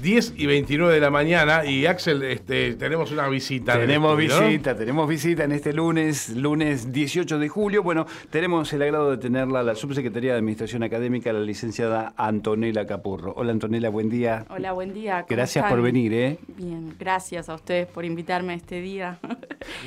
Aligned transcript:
10 0.00 0.34
y 0.36 0.46
29 0.46 0.94
de 0.94 1.00
la 1.00 1.10
mañana 1.10 1.64
y 1.64 1.86
Axel, 1.86 2.22
este, 2.22 2.74
tenemos 2.74 3.10
una 3.12 3.28
visita. 3.28 3.74
Tenemos 3.74 4.16
visita, 4.16 4.74
tenemos 4.74 5.08
visita 5.08 5.44
en 5.44 5.52
este 5.52 5.72
lunes, 5.72 6.30
lunes 6.30 6.92
18 6.92 7.38
de 7.38 7.48
julio. 7.48 7.82
Bueno, 7.82 8.06
tenemos 8.30 8.72
el 8.72 8.82
agrado 8.82 9.10
de 9.10 9.18
tenerla 9.18 9.62
la 9.62 9.74
subsecretaría 9.74 10.32
de 10.32 10.38
Administración 10.38 10.82
Académica, 10.82 11.32
la 11.32 11.40
licenciada 11.40 12.14
Antonella 12.16 12.86
Capurro. 12.86 13.34
Hola 13.36 13.52
Antonella, 13.52 13.90
buen 13.90 14.08
día. 14.08 14.46
Hola, 14.48 14.72
buen 14.72 14.94
día. 14.94 15.26
Gracias 15.28 15.68
por 15.68 15.82
venir, 15.82 16.14
¿eh? 16.14 16.38
Bien, 16.56 16.94
gracias 16.98 17.48
a 17.48 17.54
ustedes 17.54 17.86
por 17.86 18.04
invitarme 18.04 18.54
este 18.54 18.80
día. 18.80 19.18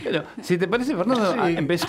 Bueno, 0.03 0.23
si 0.41 0.59
te 0.59 0.67
parece, 0.67 0.95
Fernando, 0.95 1.35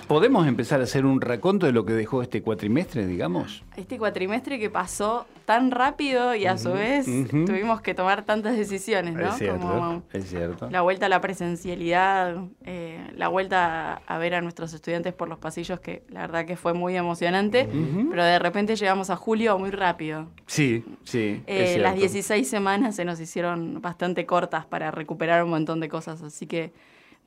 ¿podemos 0.06 0.46
empezar 0.46 0.80
a 0.80 0.84
hacer 0.84 1.04
un 1.04 1.20
raconto 1.20 1.66
de 1.66 1.72
lo 1.72 1.84
que 1.84 1.92
dejó 1.92 2.22
este 2.22 2.40
cuatrimestre, 2.40 3.06
digamos? 3.06 3.62
Este 3.76 3.98
cuatrimestre 3.98 4.58
que 4.58 4.70
pasó 4.70 5.26
tan 5.44 5.70
rápido 5.70 6.34
y 6.34 6.46
a 6.46 6.56
su 6.56 6.72
vez 6.72 7.04
tuvimos 7.30 7.82
que 7.82 7.94
tomar 7.94 8.13
tantas 8.22 8.56
decisiones, 8.56 9.14
¿no? 9.14 9.28
Es 9.28 9.36
cierto, 9.36 10.02
es 10.12 10.28
cierto. 10.28 10.70
La 10.70 10.82
vuelta 10.82 11.06
a 11.06 11.08
la 11.08 11.20
presencialidad, 11.20 12.36
eh, 12.64 13.06
la 13.14 13.28
vuelta 13.28 14.02
a 14.06 14.18
ver 14.18 14.34
a 14.34 14.40
nuestros 14.40 14.72
estudiantes 14.72 15.12
por 15.12 15.28
los 15.28 15.38
pasillos, 15.38 15.80
que 15.80 16.04
la 16.08 16.20
verdad 16.20 16.46
que 16.46 16.56
fue 16.56 16.74
muy 16.74 16.96
emocionante, 16.96 17.68
pero 18.10 18.24
de 18.24 18.38
repente 18.38 18.76
llegamos 18.76 19.10
a 19.10 19.16
julio 19.16 19.58
muy 19.58 19.70
rápido. 19.70 20.28
Sí, 20.46 20.84
sí. 21.04 21.42
Eh, 21.46 21.78
las 21.78 21.96
16 21.96 22.48
semanas 22.48 22.96
se 22.96 23.04
nos 23.04 23.20
hicieron 23.20 23.80
bastante 23.80 24.26
cortas 24.26 24.66
para 24.66 24.90
recuperar 24.90 25.42
un 25.44 25.50
montón 25.50 25.80
de 25.80 25.88
cosas, 25.88 26.22
así 26.22 26.46
que 26.46 26.72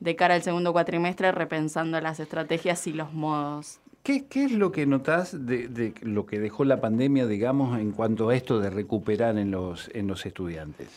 de 0.00 0.16
cara 0.16 0.34
al 0.34 0.42
segundo 0.42 0.72
cuatrimestre 0.72 1.32
repensando 1.32 2.00
las 2.00 2.20
estrategias 2.20 2.86
y 2.86 2.92
los 2.92 3.12
modos 3.12 3.80
¿Qué, 4.08 4.44
es 4.44 4.52
lo 4.52 4.72
que 4.72 4.86
notás 4.86 5.36
de, 5.44 5.92
lo 6.00 6.24
que 6.24 6.38
dejó 6.38 6.64
la 6.64 6.80
pandemia, 6.80 7.26
digamos, 7.26 7.78
en 7.78 7.92
cuanto 7.92 8.30
a 8.30 8.34
esto 8.34 8.58
de 8.58 8.70
recuperar 8.70 9.36
en 9.36 9.50
los, 9.50 9.90
estudiantes? 10.24 10.88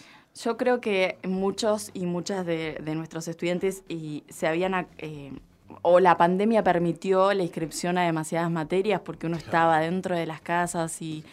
Yo 0.41 0.55
creo 0.55 0.79
que 0.79 1.17
muchos 1.27 1.91
y 1.93 2.05
muchas 2.05 2.45
de, 2.45 2.81
nuestros 2.95 3.27
estudiantes 3.27 3.83
y 3.89 4.23
se 4.29 4.47
habían 4.47 4.87
eh, 4.97 5.33
o 5.81 5.99
la 5.99 6.17
pandemia 6.17 6.63
permitió 6.63 7.33
la 7.33 7.43
inscripción 7.43 7.97
a 7.97 8.03
demasiadas 8.03 8.51
materias 8.51 9.01
porque 9.03 9.27
uno 9.27 9.37
estaba 9.37 9.79
dentro 9.79 10.15
de 10.15 10.25
las 10.25 10.41
casas 10.41 11.01
y, 11.01 11.23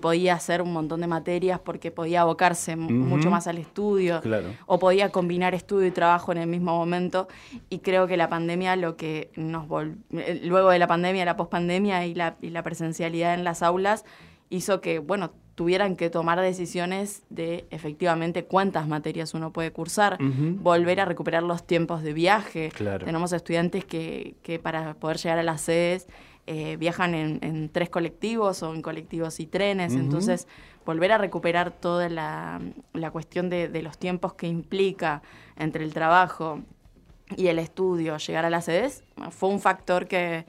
podía 0.00 0.34
hacer 0.34 0.62
un 0.62 0.72
montón 0.72 1.00
de 1.00 1.08
materias 1.08 1.58
porque 1.58 1.90
podía 1.90 2.20
abocarse 2.20 2.76
mucho 2.76 3.28
más 3.28 3.48
al 3.48 3.58
estudio 3.58 4.22
o 4.66 4.78
podía 4.78 5.10
combinar 5.10 5.52
estudio 5.54 5.88
y 5.88 5.90
trabajo 5.90 6.30
en 6.30 6.38
el 6.38 6.46
mismo 6.46 6.76
momento. 6.76 7.26
Y 7.70 7.80
creo 7.80 8.06
que 8.06 8.16
la 8.16 8.28
pandemia 8.28 8.76
lo 8.76 8.96
que 8.96 9.32
nos 9.34 9.66
eh, 10.12 10.40
luego 10.44 10.70
de 10.70 10.78
la 10.78 10.86
pandemia, 10.86 11.24
la 11.24 11.36
pospandemia 11.36 12.06
y 12.06 12.14
la, 12.14 12.36
y 12.40 12.50
la 12.50 12.62
presencialidad 12.62 13.34
en 13.34 13.42
las 13.42 13.62
aulas 13.62 14.04
hizo 14.48 14.80
que, 14.80 15.00
bueno, 15.00 15.32
tuvieran 15.60 15.94
que 15.94 16.08
tomar 16.08 16.40
decisiones 16.40 17.22
de 17.28 17.66
efectivamente 17.68 18.46
cuántas 18.46 18.88
materias 18.88 19.34
uno 19.34 19.52
puede 19.52 19.72
cursar, 19.72 20.16
volver 20.54 21.00
a 21.00 21.04
recuperar 21.04 21.42
los 21.42 21.66
tiempos 21.66 22.02
de 22.02 22.14
viaje. 22.14 22.72
Tenemos 23.04 23.34
estudiantes 23.34 23.84
que, 23.84 24.36
que, 24.42 24.58
para 24.58 24.94
poder 24.94 25.18
llegar 25.18 25.38
a 25.38 25.42
las 25.42 25.60
sedes 25.60 26.08
eh, 26.46 26.78
viajan 26.78 27.14
en, 27.14 27.68
tres 27.68 27.90
colectivos 27.90 28.62
o 28.62 28.74
en 28.74 28.80
colectivos 28.80 29.38
y 29.38 29.46
trenes, 29.46 29.92
entonces 29.92 30.48
volver 30.86 31.12
a 31.12 31.18
recuperar 31.18 31.72
toda 31.72 32.08
la, 32.08 32.62
cuestión 33.12 33.50
de, 33.50 33.68
de, 33.68 33.82
los 33.82 33.98
tiempos 33.98 34.32
que 34.32 34.46
implica 34.46 35.20
entre 35.56 35.84
el 35.84 35.92
trabajo 35.92 36.62
y 37.36 37.48
el 37.48 37.58
estudio, 37.58 38.16
llegar 38.16 38.46
a 38.46 38.50
las 38.50 38.64
sedes, 38.64 39.04
fue 39.28 39.50
un 39.50 39.60
factor 39.60 40.06
que, 40.06 40.46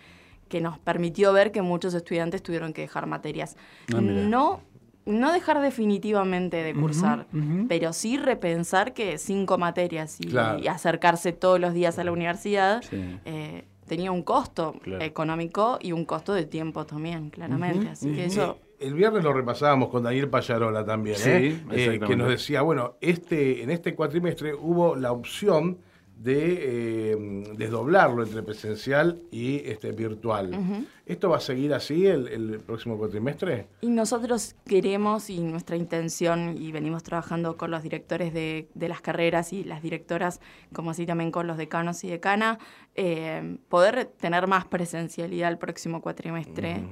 que 0.47 0.61
nos 0.61 0.79
permitió 0.79 1.33
ver 1.33 1.51
que 1.51 1.61
muchos 1.61 1.93
estudiantes 1.95 2.41
tuvieron 2.41 2.71
que 2.71 2.79
dejar 2.79 3.07
materias. 3.07 3.57
Ah, 3.93 3.99
no 3.99 4.70
no 5.05 5.31
dejar 5.33 5.61
definitivamente 5.61 6.63
de 6.63 6.73
cursar, 6.73 7.25
pero 7.67 7.93
sí 7.93 8.17
repensar 8.17 8.93
que 8.93 9.17
cinco 9.17 9.57
materias 9.57 10.19
y, 10.19 10.35
acercarse 10.67 11.31
todos 11.31 11.59
los 11.59 11.73
días 11.73 11.97
a 11.99 12.03
la 12.03 12.11
universidad 12.11 12.83
eh, 12.91 13.65
tenía 13.87 14.11
un 14.11 14.23
costo 14.23 14.75
económico 14.99 15.77
y 15.81 15.91
un 15.91 16.05
costo 16.05 16.33
de 16.33 16.45
tiempo 16.45 16.85
también, 16.85 17.29
claramente. 17.29 17.89
Así 17.89 18.13
que 18.13 18.25
eso... 18.25 18.57
El 18.79 18.95
viernes 18.95 19.23
lo 19.23 19.31
repasábamos 19.31 19.89
con 19.89 20.01
Daniel 20.01 20.27
Payarola 20.27 20.83
también, 20.83 21.17
¿eh? 21.23 21.59
Eh, 21.71 21.99
que 21.99 22.15
nos 22.15 22.29
decía, 22.29 22.63
bueno, 22.63 22.95
este, 22.99 23.61
en 23.61 23.69
este 23.69 23.93
cuatrimestre 23.93 24.55
hubo 24.55 24.95
la 24.95 25.11
opción 25.11 25.77
de 26.23 27.13
eh, 27.13 27.15
desdoblarlo 27.57 28.23
entre 28.23 28.43
presencial 28.43 29.21
y 29.31 29.57
este 29.67 29.91
virtual. 29.91 30.85
¿Esto 31.05 31.29
va 31.29 31.37
a 31.37 31.41
seguir 31.41 31.73
así 31.73 32.05
el, 32.05 32.59
próximo 32.59 32.97
cuatrimestre? 32.97 33.67
Y 33.81 33.89
nosotros 33.89 34.55
queremos 34.65 35.31
y 35.31 35.39
nuestra 35.39 35.75
intención, 35.75 36.55
y 36.57 36.71
venimos 36.71 37.01
trabajando 37.01 37.57
con 37.57 37.71
los 37.71 37.81
directores 37.81 38.33
de, 38.33 38.67
las 38.75 39.01
carreras 39.01 39.51
y 39.51 39.63
las 39.63 39.81
directoras, 39.81 40.41
como 40.73 40.91
así 40.91 41.07
también 41.07 41.31
con 41.31 41.47
los 41.47 41.57
decanos 41.57 42.03
y 42.03 42.09
decana, 42.09 42.59
eh, 42.93 43.57
poder 43.67 44.05
tener 44.05 44.45
más 44.45 44.65
presencialidad 44.65 45.49
el 45.49 45.57
próximo 45.57 46.01
cuatrimestre. 46.01 46.83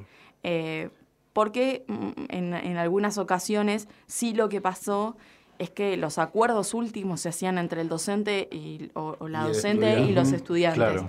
Eh, 0.41 0.89
porque 1.33 1.85
mm, 1.87 2.09
en, 2.29 2.53
en 2.55 2.77
algunas 2.77 3.19
ocasiones 3.19 3.87
sí 4.07 4.33
lo 4.33 4.49
que 4.49 4.59
pasó 4.59 5.17
es 5.59 5.69
que 5.69 5.97
los 5.97 6.17
acuerdos 6.17 6.73
últimos 6.73 7.21
se 7.21 7.29
hacían 7.29 7.57
entre 7.57 7.81
el 7.81 7.89
docente 7.89 8.47
y, 8.49 8.89
o, 8.93 9.27
la 9.27 9.43
docente 9.43 9.99
y 9.99 10.13
los 10.13 10.31
estudiantes. 10.31 11.03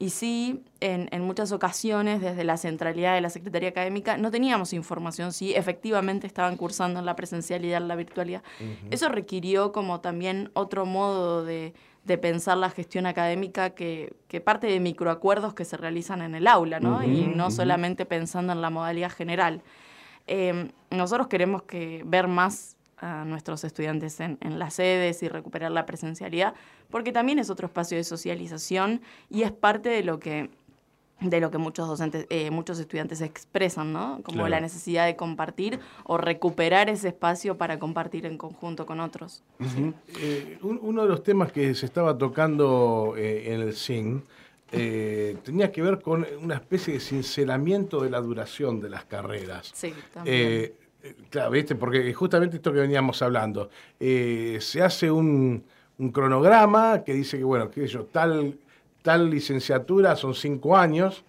Y 0.00 0.10
sí, 0.10 0.62
en, 0.78 1.22
muchas 1.22 1.50
ocasiones, 1.50 2.20
desde 2.20 2.44
la 2.44 2.56
centralidad 2.56 3.14
de 3.14 3.20
la 3.20 3.30
Secretaría 3.30 3.70
Académica, 3.70 4.16
no 4.16 4.30
teníamos 4.30 4.72
información 4.72 5.32
si 5.32 5.54
efectivamente 5.54 6.28
estaban 6.28 6.56
cursando 6.56 7.00
en 7.00 7.06
la 7.06 7.16
presencialidad, 7.16 7.82
en 7.82 7.88
la 7.88 7.96
virtualidad. 7.96 8.44
Eso 8.92 9.08
requirió 9.08 9.72
como 9.72 10.00
también 10.00 10.50
otro 10.54 10.86
modo 10.86 11.44
de, 11.44 11.74
pensar 12.22 12.56
la 12.56 12.70
gestión 12.70 13.06
académica 13.06 13.70
que, 13.70 14.14
parte 14.44 14.68
de 14.68 14.78
microacuerdos 14.78 15.54
que 15.54 15.64
se 15.64 15.76
realizan 15.76 16.22
en 16.22 16.36
el 16.36 16.46
aula, 16.46 16.78
¿no? 16.78 17.02
y 17.02 17.26
no 17.26 17.50
solamente 17.50 18.06
pensando 18.06 18.52
en 18.52 18.62
la 18.62 18.70
modalidad 18.70 19.10
general. 19.10 19.62
Eh, 20.28 20.70
nosotros 20.90 21.26
queremos 21.26 21.62
que 21.62 22.02
ver 22.06 22.28
más 22.28 22.77
a 23.00 23.24
nuestros 23.24 23.64
estudiantes 23.64 24.20
en, 24.20 24.38
las 24.58 24.74
sedes 24.74 25.22
y 25.22 25.28
recuperar 25.28 25.70
la 25.70 25.86
presencialidad, 25.86 26.54
porque 26.90 27.12
también 27.12 27.38
es 27.38 27.50
otro 27.50 27.66
espacio 27.66 27.96
de 27.96 28.04
socialización 28.04 29.00
y 29.30 29.42
es 29.42 29.52
parte 29.52 29.88
de 29.88 30.02
lo 30.02 30.18
que 30.18 30.50
de 31.20 31.40
lo 31.40 31.50
que 31.50 31.58
muchos 31.58 31.88
docentes, 31.88 32.26
eh, 32.30 32.48
muchos 32.52 32.78
estudiantes 32.78 33.20
expresan, 33.22 33.92
¿no? 33.92 34.20
Como 34.22 34.46
la 34.46 34.60
necesidad 34.60 35.04
de 35.04 35.16
compartir 35.16 35.80
o 36.04 36.16
recuperar 36.16 36.88
ese 36.88 37.08
espacio 37.08 37.58
para 37.58 37.80
compartir 37.80 38.24
en 38.24 38.38
conjunto 38.38 38.86
con 38.86 39.00
otros. 39.00 39.42
Eh, 40.20 40.58
uno 40.62 41.02
de 41.02 41.08
los 41.08 41.24
temas 41.24 41.50
que 41.50 41.74
se 41.74 41.86
estaba 41.86 42.16
tocando 42.16 43.14
eh, 43.18 43.52
en 43.52 43.62
el 43.62 43.74
CIN 43.74 44.22
tenía 44.70 45.72
que 45.72 45.82
ver 45.82 46.00
con 46.00 46.24
una 46.40 46.54
especie 46.54 46.94
de 46.94 47.00
cincelamiento 47.00 48.00
de 48.00 48.10
la 48.10 48.20
duración 48.20 48.80
de 48.80 48.90
las 48.90 49.04
carreras. 49.04 49.72
Sí, 49.74 49.92
también 50.14 50.72
Claro, 51.30 51.50
¿viste? 51.52 51.74
Porque 51.74 52.12
justamente 52.12 52.56
esto 52.56 52.72
que 52.72 52.80
veníamos 52.80 53.22
hablando, 53.22 53.70
eh, 54.00 54.58
se 54.60 54.82
hace 54.82 55.10
un, 55.10 55.64
cronograma 56.12 57.02
que 57.04 57.12
dice 57.12 57.38
que, 57.38 57.44
bueno, 57.44 57.70
que 57.70 57.86
yo, 57.86 58.04
tal, 58.04 58.58
tal 59.02 59.30
licenciatura 59.30 60.16
son 60.16 60.34
cinco 60.34 60.76
años 60.76 61.24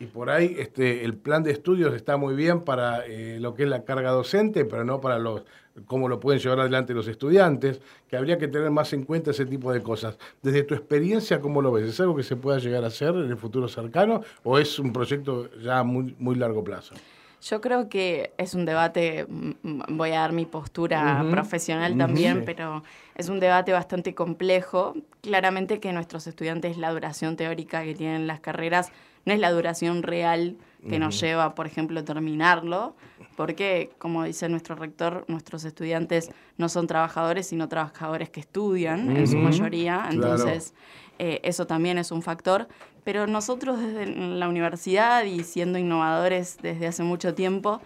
y 0.00 0.06
por 0.06 0.30
ahí 0.30 0.56
este, 0.58 1.04
el 1.04 1.14
plan 1.14 1.42
de 1.42 1.50
estudios 1.50 1.94
está 1.94 2.16
muy 2.16 2.34
bien 2.34 2.60
para 2.60 3.06
eh, 3.06 3.38
lo 3.40 3.54
que 3.54 3.64
es 3.64 3.68
la 3.68 3.84
carga 3.84 4.10
docente, 4.10 4.64
pero 4.64 4.84
no 4.84 5.00
para 5.00 5.18
los 5.18 5.42
cómo 5.86 6.08
lo 6.08 6.18
pueden 6.18 6.40
llevar 6.40 6.60
adelante 6.60 6.94
los 6.94 7.06
estudiantes, 7.06 7.80
que 8.08 8.16
habría 8.16 8.38
que 8.38 8.48
tener 8.48 8.70
más 8.70 8.92
en 8.92 9.04
cuenta 9.04 9.30
ese 9.30 9.46
tipo 9.46 9.72
de 9.72 9.82
cosas. 9.82 10.18
Desde 10.42 10.64
tu 10.64 10.74
experiencia, 10.74 11.40
¿cómo 11.40 11.62
lo 11.62 11.72
ves? 11.72 11.88
¿Es 11.88 12.00
algo 12.00 12.16
que 12.16 12.24
se 12.24 12.36
pueda 12.36 12.58
llegar 12.58 12.82
a 12.84 12.88
hacer 12.88 13.10
en 13.10 13.30
el 13.30 13.36
futuro 13.36 13.68
cercano 13.68 14.22
o 14.42 14.58
es 14.58 14.78
un 14.78 14.92
proyecto 14.92 15.48
ya 15.60 15.82
muy, 15.84 16.14
muy 16.18 16.34
largo 16.34 16.64
plazo? 16.64 16.94
Yo 17.40 17.60
creo 17.60 17.88
que 17.88 18.32
es 18.36 18.54
un 18.54 18.64
debate, 18.64 19.26
mm, 19.28 19.50
mm, 19.62 19.82
voy 19.90 20.10
a 20.10 20.20
dar 20.20 20.32
mi 20.32 20.44
postura 20.44 21.24
profesional 21.30 21.96
también, 21.96 22.44
pero 22.44 22.82
es 23.14 23.28
un 23.28 23.38
debate 23.38 23.72
bastante 23.72 24.14
complejo. 24.14 24.94
Claramente 25.20 25.78
que 25.78 25.92
nuestros 25.92 26.26
estudiantes 26.26 26.76
la 26.78 26.90
duración 26.90 27.36
teórica 27.36 27.84
que 27.84 27.94
tienen 27.94 28.26
las 28.26 28.40
carreras 28.40 28.90
no 29.24 29.32
es 29.32 29.40
la 29.40 29.50
duración 29.50 30.02
real 30.02 30.56
que 30.88 30.98
nos 30.98 31.20
lleva, 31.20 31.54
por 31.54 31.66
ejemplo, 31.66 32.04
terminarlo, 32.04 32.94
porque, 33.36 33.90
como 33.98 34.24
dice 34.24 34.48
nuestro 34.48 34.74
rector, 34.74 35.24
nuestros 35.28 35.64
estudiantes 35.64 36.30
no 36.56 36.68
son 36.68 36.86
trabajadores, 36.86 37.46
sino 37.48 37.68
trabajadores 37.68 38.30
que 38.30 38.40
estudian 38.40 39.16
en 39.16 39.26
su 39.26 39.38
mayoría, 39.38 40.08
entonces 40.10 40.74
eh, 41.18 41.40
eso 41.42 41.66
también 41.66 41.98
es 41.98 42.10
un 42.10 42.22
factor. 42.22 42.68
Pero 43.04 43.26
nosotros 43.26 43.80
desde 43.80 44.06
la 44.06 44.48
universidad 44.48 45.24
y 45.24 45.42
siendo 45.42 45.78
innovadores 45.78 46.58
desde 46.60 46.86
hace 46.86 47.02
mucho 47.02 47.34
tiempo, 47.34 47.80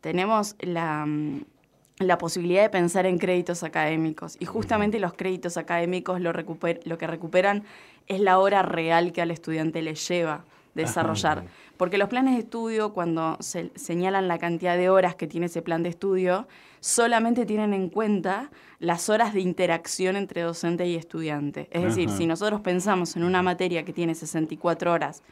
tenemos 0.00 0.56
la, 0.60 1.06
la 1.98 2.18
posibilidad 2.18 2.62
de 2.62 2.70
pensar 2.70 3.04
en 3.06 3.18
créditos 3.18 3.62
académicos. 3.64 4.36
Y 4.38 4.44
justamente 4.44 5.00
los 5.00 5.14
créditos 5.14 5.56
académicos 5.56 6.20
lo, 6.20 6.32
lo 6.32 6.98
que 6.98 7.06
recuperan 7.06 7.64
es 8.06 8.20
la 8.20 8.38
hora 8.38 8.62
real 8.62 9.12
que 9.12 9.20
al 9.20 9.30
estudiante 9.30 9.82
le 9.82 9.94
lleva 9.94 10.44
desarrollar. 10.82 11.44
Porque 11.76 11.98
los 11.98 12.08
planes 12.08 12.34
de 12.34 12.40
estudio, 12.40 12.92
cuando 12.92 13.36
se 13.40 13.70
señalan 13.76 14.28
la 14.28 14.38
cantidad 14.38 14.76
de 14.76 14.90
horas 14.90 15.14
que 15.14 15.26
tiene 15.26 15.46
ese 15.46 15.62
plan 15.62 15.82
de 15.82 15.90
estudio, 15.90 16.48
solamente 16.80 17.46
tienen 17.46 17.74
en 17.74 17.88
cuenta 17.88 18.50
las 18.78 19.08
horas 19.08 19.32
de 19.34 19.40
interacción 19.40 20.16
entre 20.16 20.42
docente 20.42 20.86
y 20.86 20.96
estudiante. 20.96 21.68
Es 21.70 21.82
decir, 21.82 22.10
si 22.10 22.26
nosotros 22.26 22.60
pensamos 22.60 23.16
en 23.16 23.24
una 23.24 23.42
materia 23.42 23.84
que 23.84 23.92
tiene 23.92 24.14
64 24.14 24.92
horas 24.92 25.22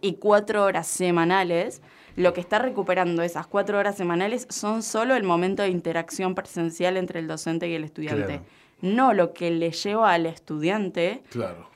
y 0.00 0.14
4 0.14 0.64
horas 0.64 0.86
semanales, 0.86 1.82
lo 2.16 2.32
que 2.32 2.40
está 2.40 2.58
recuperando 2.58 3.22
esas 3.22 3.46
4 3.46 3.78
horas 3.78 3.96
semanales 3.96 4.46
son 4.50 4.82
solo 4.82 5.14
el 5.16 5.22
momento 5.22 5.62
de 5.62 5.70
interacción 5.70 6.34
presencial 6.34 6.96
entre 6.96 7.20
el 7.20 7.26
docente 7.26 7.68
y 7.68 7.74
el 7.74 7.84
estudiante. 7.84 8.40
No 8.80 9.12
lo 9.12 9.32
que 9.32 9.50
le 9.50 9.70
lleva 9.70 10.12
al 10.12 10.26
estudiante 10.26 11.22
Claro. 11.30 11.75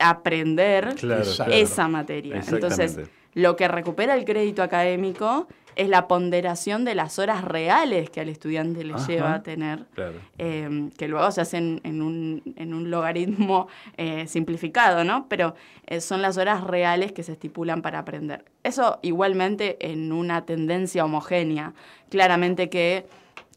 Aprender 0.00 0.94
Claro, 0.96 1.22
esa 1.50 1.88
materia. 1.88 2.42
Entonces, 2.48 2.98
lo 3.34 3.56
que 3.56 3.68
recupera 3.68 4.14
el 4.16 4.24
crédito 4.24 4.62
académico 4.62 5.46
es 5.76 5.88
la 5.88 6.08
ponderación 6.08 6.84
de 6.84 6.96
las 6.96 7.18
horas 7.20 7.44
reales 7.44 8.10
que 8.10 8.20
al 8.20 8.28
estudiante 8.28 8.82
le 8.82 8.94
Ajá. 8.94 9.06
lleva 9.06 9.34
a 9.34 9.42
tener, 9.42 9.84
Claro. 9.94 10.14
eh, 10.36 10.90
que 10.98 11.06
luego 11.06 11.30
se 11.30 11.40
hacen 11.40 11.80
en 11.84 12.02
un, 12.02 12.42
en 12.56 12.74
un 12.74 12.90
logaritmo 12.90 13.68
eh, 13.96 14.26
simplificado, 14.26 15.04
¿no? 15.04 15.26
Pero 15.28 15.54
eh, 15.86 16.00
son 16.00 16.22
las 16.22 16.38
horas 16.38 16.64
reales 16.64 17.12
que 17.12 17.22
se 17.22 17.32
estipulan 17.32 17.82
para 17.82 18.00
aprender. 18.00 18.44
Eso 18.64 18.98
igualmente 19.02 19.76
en 19.80 20.10
una 20.12 20.44
tendencia 20.44 21.04
homogénea. 21.04 21.72
Claramente 22.10 22.68
que 22.68 23.06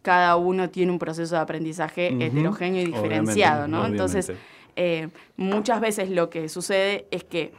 cada 0.03 0.35
uno 0.35 0.69
tiene 0.69 0.91
un 0.91 0.99
proceso 0.99 1.35
de 1.35 1.41
aprendizaje 1.41 2.07
heterogéneo 2.23 2.81
y 2.83 2.85
diferenciado, 2.85 3.63
Obviamente, 3.65 3.77
¿no? 3.77 3.85
Entonces. 3.87 4.31
Eh, 4.75 5.09
muchas 5.37 5.79
veces 5.81 6.09
lo 6.09 6.29
que 6.29 6.49
sucede 6.49 7.07
es 7.11 7.23
que 7.23 7.53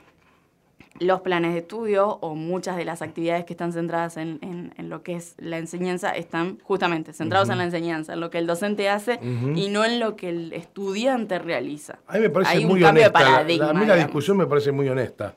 los 1.00 1.22
planes 1.22 1.55
de 1.55 1.58
estudio 1.58 2.06
o 2.20 2.37
muchas 2.37 2.76
de 2.76 2.84
las 2.84 3.02
actividades 3.02 3.44
que 3.44 3.52
están 3.52 3.72
centradas 3.72 4.16
en, 4.16 4.38
en- 4.43 4.72
en 4.76 4.88
lo 4.88 5.02
que 5.02 5.14
es 5.16 5.34
la 5.38 5.58
enseñanza 5.58 6.11
están 6.11 6.61
justamente 6.62 7.12
centrados 7.12 7.49
en 7.49 7.58
la 7.58 7.64
enseñanza, 7.64 8.12
en 8.12 8.20
lo 8.20 8.31
que 8.31 8.38
el 8.38 8.46
docente 8.46 8.88
hace 8.88 9.19
y 9.56 9.69
no 9.70 9.84
en 9.84 9.99
lo 9.99 10.14
que 10.14 10.28
el 10.28 10.52
estudiante 10.52 11.40
realiza. 11.40 11.99
A 12.06 12.14
mí 12.14 12.20
me 12.20 12.31
parece 12.31 12.52
Hay 12.52 12.64
un 12.64 12.70
muy 12.70 12.81
cambio 12.81 13.02
de 13.02 13.08
honesta. 13.08 13.28
paradigma, 13.31 13.64
la- 13.64 13.70
a 13.70 13.75
mí 13.75 13.81
la 13.81 13.84
digamos. 13.94 14.06
discusión 14.06 14.37
me 14.37 14.46
parece 14.46 14.70
muy 14.70 14.88
honesta. 14.88 15.34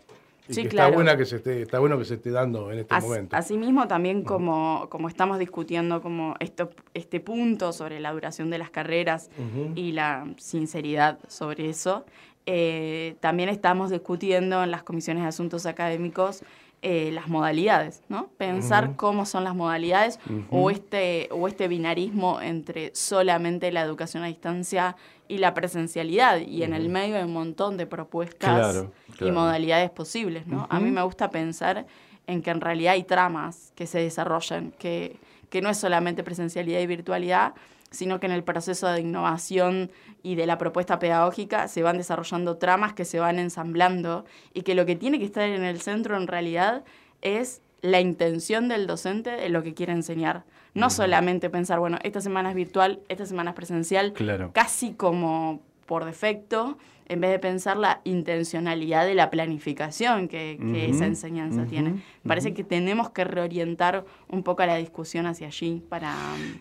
Y 0.49 0.53
Sí, 0.53 0.63
que 0.63 0.69
claro. 0.69 0.87
está, 0.89 0.95
buena 0.95 1.17
que 1.17 1.25
se 1.25 1.35
esté, 1.37 1.61
está 1.61 1.79
bueno 1.79 1.97
que 1.97 2.05
se 2.05 2.15
esté 2.15 2.31
dando 2.31 2.71
en 2.71 2.79
este 2.79 2.95
As- 2.95 3.03
momento. 3.03 3.35
Asimismo, 3.35 3.87
también 3.87 4.23
como, 4.23 4.87
como 4.89 5.07
estamos 5.09 5.39
discutiendo 5.39 6.01
como 6.01 6.35
esto, 6.39 6.69
este 6.93 7.19
punto 7.19 7.73
sobre 7.73 7.99
la 7.99 8.11
duración 8.13 8.49
de 8.49 8.57
las 8.57 8.69
carreras 8.69 9.29
y 9.75 9.91
la 9.91 10.25
sinceridad 10.37 11.19
sobre 11.27 11.69
eso, 11.69 12.05
eh, 12.45 13.15
también 13.19 13.49
estamos 13.49 13.89
discutiendo 13.89 14.63
en 14.63 14.71
las 14.71 14.83
comisiones 14.83 15.23
de 15.23 15.29
asuntos 15.29 15.65
académicos 15.65 16.43
eh, 16.83 17.09
las 17.11 17.27
modalidades, 17.27 18.03
¿no? 18.07 18.27
Pensar 18.37 18.95
cómo 18.95 19.25
son 19.25 19.43
las 19.43 19.55
modalidades 19.55 20.19
o, 20.51 20.69
este, 20.69 21.27
o 21.31 21.47
este 21.47 21.67
binarismo 21.67 22.39
entre 22.39 22.91
solamente 22.93 23.71
la 23.71 23.81
educación 23.81 24.23
a 24.23 24.27
distancia 24.27 24.95
y 25.27 25.39
la 25.39 25.55
presencialidad. 25.55 26.39
Y 26.39 26.61
en 26.61 26.73
el 26.73 26.89
medio 26.89 27.17
hay 27.17 27.23
un 27.23 27.33
montón 27.33 27.77
de 27.77 27.87
propuestas 27.87 28.73
Claro, 28.73 28.91
y 29.19 29.31
modalidades 29.31 29.89
posibles, 29.89 30.45
¿no? 30.45 30.67
A 30.69 30.79
mí 30.79 30.91
me 30.91 31.01
gusta 31.01 31.31
pensar 31.31 31.87
en 32.27 32.43
que 32.43 32.51
en 32.51 32.61
realidad 32.61 32.93
hay 32.93 33.03
tramas 33.03 33.71
que 33.75 33.87
se 33.87 33.99
desarrollan, 33.99 34.71
que, 34.77 35.17
que 35.49 35.61
no 35.61 35.69
es 35.69 35.77
solamente 35.77 36.23
presencialidad 36.23 36.79
y 36.79 36.85
virtualidad, 36.87 37.53
sino 37.91 38.19
que 38.19 38.25
en 38.27 38.33
el 38.33 38.43
proceso 38.43 38.87
de 38.87 39.01
innovación 39.01 39.91
y 40.23 40.35
de 40.35 40.45
la 40.45 40.57
propuesta 40.57 40.99
pedagógica 40.99 41.67
se 41.67 41.83
van 41.83 41.97
desarrollando 41.97 42.57
tramas 42.57 42.93
que 42.93 43.05
se 43.05 43.19
van 43.19 43.39
ensamblando 43.39 44.25
y 44.53 44.61
que 44.63 44.75
lo 44.75 44.85
que 44.85 44.95
tiene 44.95 45.19
que 45.19 45.25
estar 45.25 45.43
en 45.47 45.63
el 45.63 45.81
centro 45.81 46.17
en 46.17 46.27
realidad 46.27 46.83
es 47.21 47.61
la 47.81 47.99
intención 48.01 48.67
del 48.67 48.87
docente 48.87 49.31
de 49.31 49.49
lo 49.49 49.63
que 49.63 49.73
quiere 49.73 49.93
enseñar. 49.93 50.43
No 50.73 50.89
solamente 50.89 51.49
pensar, 51.49 51.79
bueno, 51.79 51.97
esta 52.03 52.21
semana 52.21 52.49
es 52.49 52.55
virtual, 52.55 52.99
esta 53.07 53.25
semana 53.25 53.51
es 53.51 53.55
presencial, 53.55 54.13
Claro. 54.13 54.51
casi 54.53 54.93
como 54.93 55.61
por 55.85 56.03
defecto, 56.05 56.77
en 57.09 57.21
vez 57.21 57.31
de 57.31 57.39
pensar 57.39 57.77
la 57.77 58.01
intencionalidad 58.03 59.05
de 59.05 59.15
la 59.15 59.29
planificación 59.29 60.27
que, 60.27 60.57
esa 60.89 61.05
enseñanza 61.05 61.65
tiene. 61.65 62.01
Parece 62.25 62.53
que 62.53 62.63
tenemos 62.63 63.09
que 63.09 63.23
reorientar 63.23 64.05
un 64.29 64.43
poco 64.43 64.65
la 64.65 64.75
discusión 64.75 65.25
hacia 65.25 65.47
allí 65.47 65.81
para... 65.87 66.13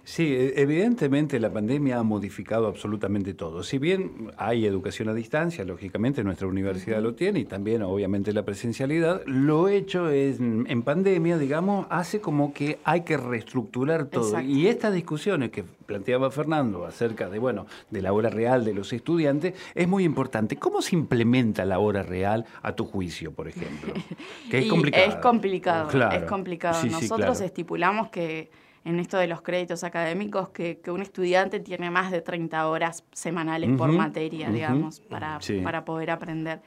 Sí, 0.04 0.25
e- 0.25 0.60
evidentemente 0.60 1.40
la 1.40 1.52
pandemia 1.52 1.98
ha 1.98 2.02
modificado 2.02 2.66
absolutamente 2.66 3.34
todo. 3.34 3.62
Si 3.62 3.78
bien 3.78 4.31
hay 4.37 4.66
educación 4.66 5.08
a 5.08 5.14
distancia, 5.14 5.64
lógicamente 5.64 6.22
nuestra 6.22 6.46
universidad 6.46 7.02
lo 7.02 7.14
tiene 7.14 7.40
y 7.40 7.44
también 7.44 7.82
obviamente 7.82 8.32
la 8.32 8.44
presencialidad, 8.44 9.22
lo 9.26 9.69
hecho 9.69 10.10
es, 10.10 10.38
en 10.38 10.82
pandemia, 10.82 11.38
digamos, 11.38 11.87
hace 11.90 12.20
como 12.20 12.52
que 12.52 12.78
hay 12.84 13.02
que 13.02 13.16
reestructurar 13.16 14.06
todo. 14.06 14.28
Exacto. 14.28 14.49
Y 14.49 14.69
estas 14.69 14.94
discusiones 14.94 15.50
que 15.50 15.64
planteaba 15.87 16.31
Fernando 16.31 16.85
acerca 16.85 17.29
de, 17.31 17.38
bueno, 17.38 17.67
de 17.91 18.03
la 18.03 18.12
hora 18.12 18.29
real 18.29 18.65
de 18.65 18.75
los 18.75 18.93
estudiantes 18.93 19.55
es 19.75 19.88
muy 19.88 20.05
importante. 20.05 20.56
¿Cómo 20.56 20.83
se 20.83 20.97
implementa 20.97 21.65
la 21.65 21.79
hora 21.79 22.03
real 22.03 22.44
a 22.62 22.73
tu 22.73 22.85
juicio, 22.85 23.33
por 23.33 23.49
ejemplo? 23.49 23.94
Que 24.50 24.59
es 24.59 24.67
complicado. 24.69 25.05
Es 25.06 25.17
complicado, 25.17 25.88
Claro. 25.88 26.17
es 26.17 26.23
complicado. 26.25 26.81
Sí, 26.81 26.88
sí, 26.88 26.93
Nosotros 26.93 27.37
claro. 27.38 27.44
estipulamos 27.44 28.09
que 28.11 28.50
en 28.85 29.00
esto 29.00 29.17
de 29.19 29.27
los 29.27 29.43
créditos 29.43 29.83
académicos, 29.83 30.50
que, 30.50 30.79
que 30.79 30.93
un 30.93 31.03
estudiante 31.03 31.59
tiene 31.59 31.91
más 31.91 32.12
de 32.12 32.21
30 32.21 32.69
horas 32.69 33.03
semanales 33.12 33.77
por 33.77 33.91
materia, 33.91 34.47
ujú, 34.47 34.55
digamos, 34.55 35.00
para, 35.00 35.41
sí. 35.41 35.61
para 35.61 35.85
poder 35.85 36.11
aprender. 36.12 36.61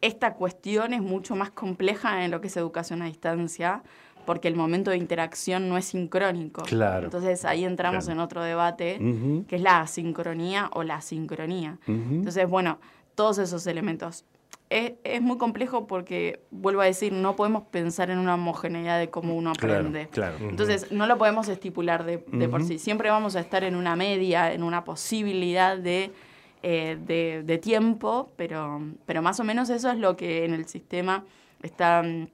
Esta 0.00 0.34
cuestión 0.34 0.94
es 0.94 1.02
mucho 1.02 1.36
más 1.36 1.50
compleja 1.50 2.24
en 2.24 2.30
lo 2.30 2.40
que 2.40 2.46
es 2.48 2.56
educación 2.56 3.02
a 3.02 3.06
distancia, 3.06 3.82
porque 4.28 4.46
el 4.48 4.56
momento 4.56 4.90
de 4.90 4.98
interacción 4.98 5.70
no 5.70 5.78
es 5.78 5.86
sincrónico. 5.86 6.60
Claro. 6.64 7.04
Entonces 7.06 7.46
ahí 7.46 7.64
entramos 7.64 8.04
Claro. 8.04 8.20
en 8.20 8.24
otro 8.26 8.42
debate, 8.42 8.98
que 9.48 9.56
es 9.56 9.62
la 9.62 9.80
asincronía 9.80 10.68
o 10.74 10.82
la 10.82 11.00
sincronía. 11.00 11.78
Entonces, 11.86 12.46
bueno, 12.46 12.78
todos 13.14 13.38
esos 13.38 13.66
elementos. 13.66 14.26
Es, 14.68 14.92
es 15.02 15.22
muy 15.22 15.38
complejo 15.38 15.86
porque, 15.86 16.42
vuelvo 16.50 16.82
a 16.82 16.84
decir, 16.84 17.10
no 17.10 17.36
podemos 17.36 17.62
pensar 17.70 18.10
en 18.10 18.18
una 18.18 18.34
homogeneidad 18.34 18.98
de 18.98 19.08
cómo 19.08 19.34
uno 19.34 19.52
aprende. 19.52 20.08
claro. 20.08 20.36
Entonces, 20.40 20.92
no 20.92 21.06
lo 21.06 21.16
podemos 21.16 21.48
estipular 21.48 22.04
de, 22.04 22.22
de 22.30 22.48
por 22.50 22.62
sí. 22.64 22.78
Siempre 22.78 23.08
vamos 23.08 23.34
a 23.34 23.40
estar 23.40 23.64
en 23.64 23.76
una 23.76 23.96
media, 23.96 24.52
en 24.52 24.62
una 24.62 24.84
posibilidad 24.84 25.78
de, 25.78 26.12
eh, 26.62 26.98
de, 27.02 27.42
de 27.46 27.56
tiempo, 27.56 28.30
pero, 28.36 28.82
pero 29.06 29.22
más 29.22 29.40
o 29.40 29.44
menos 29.44 29.70
eso 29.70 29.90
es 29.90 29.96
lo 29.96 30.18
que 30.18 30.44
en 30.44 30.52
el 30.52 30.66
sistema 30.66 31.24
está 31.62 32.02
mm, 32.02 32.26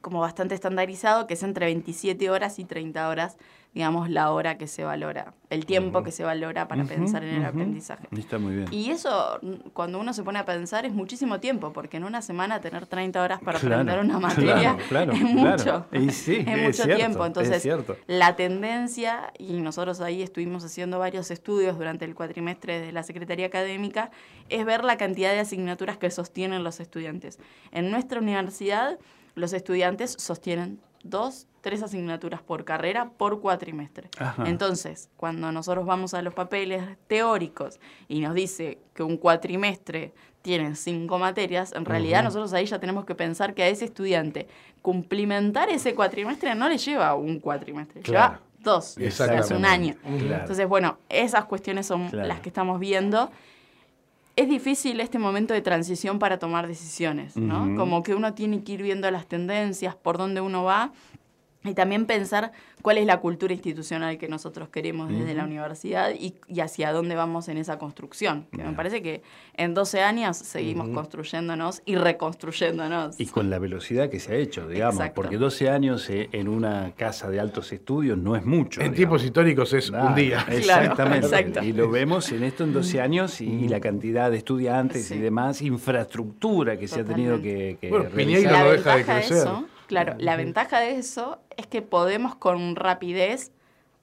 como 0.00 0.20
bastante 0.20 0.54
estandarizado, 0.54 1.26
que 1.26 1.34
es 1.34 1.42
entre 1.42 1.66
27 1.66 2.30
horas 2.30 2.58
y 2.58 2.64
30 2.64 3.08
horas, 3.08 3.36
digamos, 3.74 4.08
la 4.08 4.32
hora 4.32 4.56
que 4.56 4.66
se 4.66 4.82
valora, 4.82 5.34
el 5.50 5.66
tiempo 5.66 6.02
que 6.02 6.10
se 6.10 6.24
valora 6.24 6.66
para 6.68 6.84
pensar 6.84 7.22
en 7.22 7.34
el 7.36 7.44
aprendizaje. 7.44 8.08
Está 8.16 8.38
muy 8.38 8.54
bien. 8.56 8.66
Y 8.72 8.90
eso, 8.90 9.38
cuando 9.74 10.00
uno 10.00 10.14
se 10.14 10.22
pone 10.22 10.38
a 10.38 10.44
pensar, 10.46 10.86
es 10.86 10.92
muchísimo 10.94 11.38
tiempo, 11.38 11.72
porque 11.72 11.98
en 11.98 12.04
una 12.04 12.22
semana 12.22 12.60
tener 12.60 12.86
30 12.86 13.22
horas 13.22 13.40
para 13.40 13.58
Claro, 13.60 13.74
aprender 13.82 14.00
una 14.00 14.18
materia 14.18 14.76
claro, 14.88 15.12
es 15.12 15.20
mucho. 15.20 15.86
Y 15.92 16.10
sí, 16.10 16.36
es 16.38 16.48
es 16.48 16.62
mucho 16.62 16.82
cierto, 16.84 16.96
tiempo. 16.96 17.22
es 17.24 17.26
Entonces, 17.28 17.68
la 18.06 18.36
tendencia, 18.36 19.32
y 19.38 19.60
nosotros 19.60 20.00
ahí 20.00 20.22
estuvimos 20.22 20.64
haciendo 20.64 20.98
varios 20.98 21.30
estudios 21.30 21.76
durante 21.78 22.04
el 22.06 22.14
cuatrimestre 22.14 22.80
de 22.80 22.90
la 22.92 23.02
Secretaría 23.02 23.46
Académica, 23.46 24.10
es 24.48 24.64
ver 24.64 24.82
la 24.82 24.96
cantidad 24.96 25.30
de 25.32 25.40
asignaturas 25.40 25.98
que 25.98 26.10
sostienen 26.10 26.64
los 26.64 26.80
estudiantes. 26.80 27.38
En 27.70 27.90
nuestra 27.90 28.18
universidad, 28.18 28.98
los 29.38 29.52
estudiantes 29.52 30.14
sostienen 30.18 30.80
dos, 31.04 31.46
tres 31.60 31.82
asignaturas 31.82 32.42
por 32.42 32.64
carrera 32.64 33.10
por 33.16 33.40
cuatrimestre. 33.40 34.08
Ajá. 34.18 34.44
Entonces, 34.46 35.10
cuando 35.16 35.50
nosotros 35.52 35.86
vamos 35.86 36.12
a 36.14 36.22
los 36.22 36.34
papeles 36.34 36.82
teóricos 37.06 37.78
y 38.08 38.20
nos 38.20 38.34
dice 38.34 38.78
que 38.94 39.02
un 39.02 39.16
cuatrimestre 39.16 40.12
tiene 40.42 40.74
cinco 40.74 41.18
materias, 41.18 41.72
en 41.72 41.84
realidad 41.84 42.22
nosotros 42.24 42.52
ahí 42.52 42.66
ya 42.66 42.78
tenemos 42.78 43.04
que 43.04 43.14
pensar 43.14 43.54
que 43.54 43.62
a 43.62 43.68
ese 43.68 43.84
estudiante 43.84 44.48
cumplimentar 44.82 45.68
ese 45.70 45.94
cuatrimestre 45.94 46.54
no 46.54 46.68
le 46.68 46.78
lleva 46.78 47.14
un 47.14 47.38
cuatrimestre, 47.40 48.00
Claro. 48.02 48.34
lleva 48.34 48.42
dos, 48.60 48.96
es 48.98 49.20
un 49.50 49.64
año. 49.64 49.94
Claro. 50.02 50.40
Entonces, 50.42 50.66
bueno, 50.68 50.98
esas 51.08 51.44
cuestiones 51.44 51.86
son 51.86 52.08
Claro. 52.08 52.26
las 52.26 52.40
que 52.40 52.48
estamos 52.48 52.80
viendo. 52.80 53.30
Es 54.38 54.48
difícil 54.48 55.00
este 55.00 55.18
momento 55.18 55.52
de 55.52 55.62
transición 55.62 56.20
para 56.20 56.38
tomar 56.38 56.68
decisiones, 56.68 57.36
¿no? 57.36 57.74
Como 57.74 58.04
que 58.04 58.14
uno 58.14 58.34
tiene 58.34 58.62
que 58.62 58.74
ir 58.74 58.84
viendo 58.84 59.10
las 59.10 59.26
tendencias, 59.26 59.96
por 59.96 60.16
dónde 60.16 60.40
uno 60.40 60.62
va. 60.62 60.92
Y 61.68 61.74
también 61.74 62.06
pensar 62.06 62.52
cuál 62.82 62.98
es 62.98 63.06
la 63.06 63.20
cultura 63.20 63.52
institucional 63.52 64.18
que 64.18 64.28
nosotros 64.28 64.68
queremos 64.68 65.10
desde 65.10 65.34
la 65.34 65.44
universidad 65.44 66.10
y, 66.18 66.34
hacia 66.60 66.92
dónde 66.92 67.14
vamos 67.14 67.48
en 67.48 67.58
esa 67.58 67.78
construcción. 67.78 68.46
Que 68.50 68.62
me 68.62 68.72
parece 68.72 69.02
que 69.02 69.22
en 69.54 69.74
12 69.74 70.02
años 70.02 70.36
seguimos 70.36 70.88
construyéndonos 70.88 71.82
y 71.84 71.96
reconstruyéndonos. 71.96 73.18
Y 73.20 73.26
con 73.26 73.50
la 73.50 73.58
velocidad 73.58 74.10
que 74.10 74.20
se 74.20 74.32
ha 74.32 74.36
hecho, 74.36 74.68
digamos, 74.68 75.10
porque 75.14 75.38
12 75.38 75.70
años 75.70 76.08
eh, 76.10 76.28
en 76.32 76.48
una 76.48 76.92
casa 76.96 77.30
de 77.30 77.40
altos 77.40 77.72
estudios 77.72 78.18
no 78.18 78.36
es 78.36 78.44
mucho. 78.44 78.80
En 78.80 78.94
tiempos 78.94 79.24
históricos 79.24 79.72
es 79.72 79.90
un 79.90 80.14
día. 80.14 80.44
Exactamente. 80.48 81.64
Y 81.64 81.72
lo 81.72 81.90
vemos 81.90 82.30
en 82.32 82.44
esto 82.44 82.64
en 82.64 82.72
12 82.72 83.00
años 83.00 83.40
y, 83.40 83.68
la 83.68 83.80
cantidad 83.80 84.30
de 84.30 84.38
estudiantes 84.38 85.10
y 85.10 85.18
demás, 85.18 85.60
infraestructura 85.60 86.78
que 86.78 86.88
se 86.88 87.00
ha 87.00 87.04
tenido 87.04 87.40
que, 87.42 87.76
que 87.80 87.90
bueno, 87.90 88.08
no 88.08 88.70
deja 88.70 88.96
de 88.96 89.04
crecer. 89.04 89.48
Claro, 89.88 90.14
la 90.18 90.36
ventaja 90.36 90.80
de 90.80 90.96
eso 90.96 91.40
es 91.56 91.66
que 91.66 91.82
podemos 91.82 92.34
con 92.34 92.76
rapidez 92.76 93.52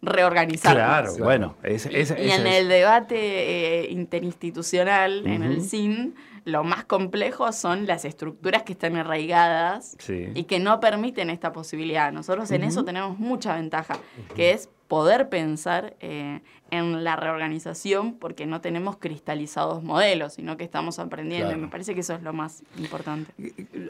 reorganizarnos. 0.02 1.16
Claro, 1.16 1.24
bueno. 1.24 1.56
y, 1.64 2.30
en 2.32 2.48
el 2.48 2.68
debate 2.68 3.84
eh, 3.84 3.92
interinstitucional, 3.92 5.26
en 5.26 5.44
el 5.44 5.62
CIN, 5.62 6.16
lo 6.46 6.64
más 6.64 6.86
complejo 6.86 7.52
son 7.52 7.88
las 7.88 8.06
estructuras 8.06 8.64
que 8.64 8.74
están 8.74 8.96
arraigadas 8.96 9.98
y 10.08 10.44
que 10.44 10.60
no 10.60 10.80
permiten 10.80 11.30
esta 11.30 11.52
posibilidad. 11.52 12.12
Nosotros 12.12 12.50
en 12.52 12.64
eso 12.64 12.86
tenemos 12.86 13.20
mucha 13.20 13.56
ventaja, 13.56 13.98
que 14.36 14.52
es 14.52 14.70
poder 14.88 15.30
pensar 15.30 15.96
eh, 16.00 16.42
en 16.72 17.04
la 17.04 17.16
reorganización 17.16 18.18
porque 18.18 18.46
no 18.46 18.62
tenemos 18.62 18.98
cristalizados 18.98 19.84
modelos, 19.84 20.34
sino 20.34 20.58
que 20.58 20.64
estamos 20.64 21.00
aprendiendo 21.00 21.54
y 21.54 21.56
me 21.56 21.68
parece 21.68 21.94
que 21.94 22.02
eso 22.02 22.14
es 22.14 22.22
lo 22.22 22.34
más 22.34 22.64
importante. 22.78 23.32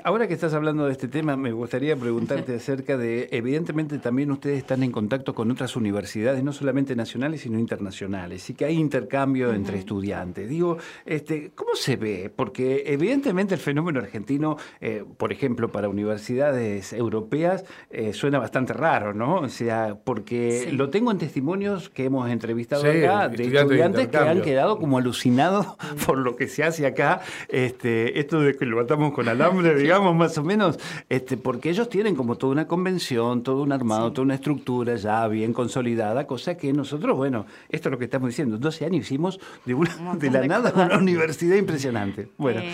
Ahora 0.03 0.27
que 0.27 0.33
estás 0.33 0.53
hablando 0.53 0.85
de 0.85 0.91
este 0.91 1.07
tema, 1.07 1.35
me 1.35 1.51
gustaría 1.51 1.95
preguntarte 1.95 2.55
acerca 2.55 2.97
de, 2.97 3.27
evidentemente 3.31 3.97
también 3.99 4.31
ustedes 4.31 4.59
están 4.59 4.83
en 4.83 4.91
contacto 4.91 5.33
con 5.33 5.51
otras 5.51 5.75
universidades, 5.75 6.43
no 6.43 6.53
solamente 6.53 6.95
nacionales, 6.95 7.41
sino 7.41 7.59
internacionales, 7.59 8.49
y 8.49 8.53
que 8.53 8.65
hay 8.65 8.75
intercambio 8.75 9.53
entre 9.53 9.79
estudiantes. 9.79 10.47
Digo, 10.49 10.77
este, 11.05 11.51
¿cómo 11.55 11.75
se 11.75 11.97
ve? 11.97 12.31
Porque 12.33 12.44
evidentemente 12.53 13.53
el 13.55 13.59
fenómeno 13.59 13.99
argentino, 13.99 14.57
eh, 14.81 15.03
por 15.17 15.31
ejemplo, 15.31 15.71
para 15.71 15.89
universidades 15.89 16.93
europeas, 16.93 17.65
eh, 17.89 18.13
suena 18.13 18.39
bastante 18.39 18.73
raro, 18.73 19.13
¿no? 19.13 19.37
O 19.37 19.49
sea, 19.49 19.97
porque 20.03 20.69
lo 20.71 20.89
tengo 20.89 21.11
en 21.11 21.17
testimonios 21.17 21.89
que 21.89 22.05
hemos 22.05 22.29
entrevistado 22.29 22.83
acá 22.83 23.29
de 23.29 23.45
estudiantes 23.45 24.07
que 24.07 24.17
han 24.17 24.41
quedado 24.41 24.77
como 24.79 24.97
alucinados 24.97 25.67
por 26.05 26.17
lo 26.17 26.35
que 26.35 26.47
se 26.47 26.63
hace 26.63 26.85
acá. 26.85 27.21
Este, 27.49 28.19
esto 28.19 28.41
de 28.41 28.55
que 28.55 28.65
lo 28.65 28.77
matamos 28.77 29.13
con 29.13 29.27
alambre, 29.27 29.75
digamos, 29.79 30.15
más 30.15 30.37
o 30.37 30.43
menos, 30.43 30.79
este, 31.09 31.37
porque 31.37 31.69
ellos 31.69 31.89
tienen 31.89 32.15
como 32.15 32.37
toda 32.37 32.53
una 32.53 32.67
convención, 32.67 33.43
todo 33.43 33.63
un 33.63 33.71
armado, 33.71 34.11
toda 34.11 34.25
una 34.25 34.35
estructura 34.35 34.95
ya 34.95 35.27
bien 35.27 35.53
consolidada, 35.53 36.27
cosa 36.27 36.57
que 36.57 36.73
nosotros, 36.73 37.15
bueno, 37.15 37.45
esto 37.69 37.89
es 37.89 37.91
lo 37.91 37.97
que 37.97 38.05
estamos 38.05 38.29
diciendo, 38.29 38.57
12 38.57 38.85
años 38.85 39.05
hicimos 39.05 39.39
de, 39.65 39.73
una, 39.73 40.15
de 40.15 40.31
la 40.31 40.45
nada 40.45 40.71
una 40.75 40.97
universidad 40.97 41.55
impresionante. 41.55 42.29
Bueno. 42.37 42.61
Eh, 42.61 42.71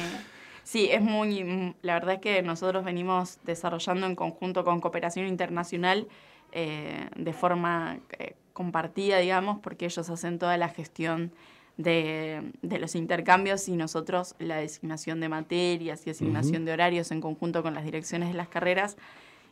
sí, 0.63 0.89
es 0.91 1.01
muy, 1.01 1.75
la 1.81 1.93
verdad 1.93 2.15
es 2.15 2.21
que 2.21 2.41
nosotros 2.41 2.83
venimos 2.83 3.39
desarrollando 3.43 4.07
en 4.07 4.15
conjunto 4.15 4.63
con 4.63 4.81
Cooperación 4.81 5.27
Internacional 5.27 6.07
eh, 6.51 7.07
de 7.15 7.33
forma 7.33 7.99
eh, 8.19 8.35
compartida, 8.53 9.19
digamos, 9.19 9.59
porque 9.59 9.85
ellos 9.85 10.09
hacen 10.09 10.39
toda 10.39 10.57
la 10.57 10.69
gestión 10.69 11.31
de, 11.77 12.43
los 12.61 12.95
intercambios 12.95 13.67
y 13.67 13.75
nosotros 13.75 14.35
la 14.39 14.57
designación 14.57 15.19
de 15.19 15.29
materias 15.29 16.05
y 16.05 16.09
asignación 16.09 16.65
de 16.65 16.73
horarios 16.73 17.11
en 17.11 17.21
conjunto 17.21 17.63
con 17.63 17.73
las 17.73 17.85
direcciones 17.85 18.29
de 18.29 18.35
las 18.35 18.49
carreras. 18.49 18.97